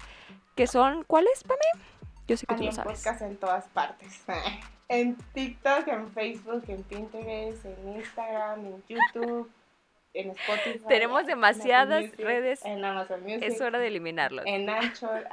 [0.54, 1.84] que son, ¿cuáles, Pame?
[2.28, 2.98] Yo sé que tú lo sabes.
[2.98, 4.22] podcast en todas partes.
[4.88, 9.50] En TikTok, en Facebook, en Pinterest, en Instagram, en YouTube,
[10.14, 10.84] en Spotify.
[10.86, 12.64] Tenemos en demasiadas Music, redes.
[12.64, 13.42] En Amazon Music.
[13.42, 14.44] Es hora de eliminarlos.
[14.46, 15.26] En Anchor.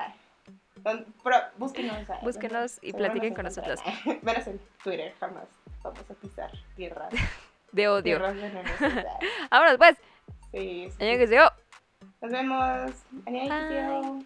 [0.84, 1.99] Pero búsquenos.
[2.23, 3.77] Búsquenos y platiquen con encontrarán.
[4.23, 5.45] Venos en Twitter, jamás
[5.84, 7.13] vamos a pisar tierras.
[7.71, 8.01] De odio.
[8.01, 9.27] Tierras ay.
[9.51, 9.97] Vámonos, pues.
[10.54, 10.88] Sí.
[12.22, 14.26] Nos vemos.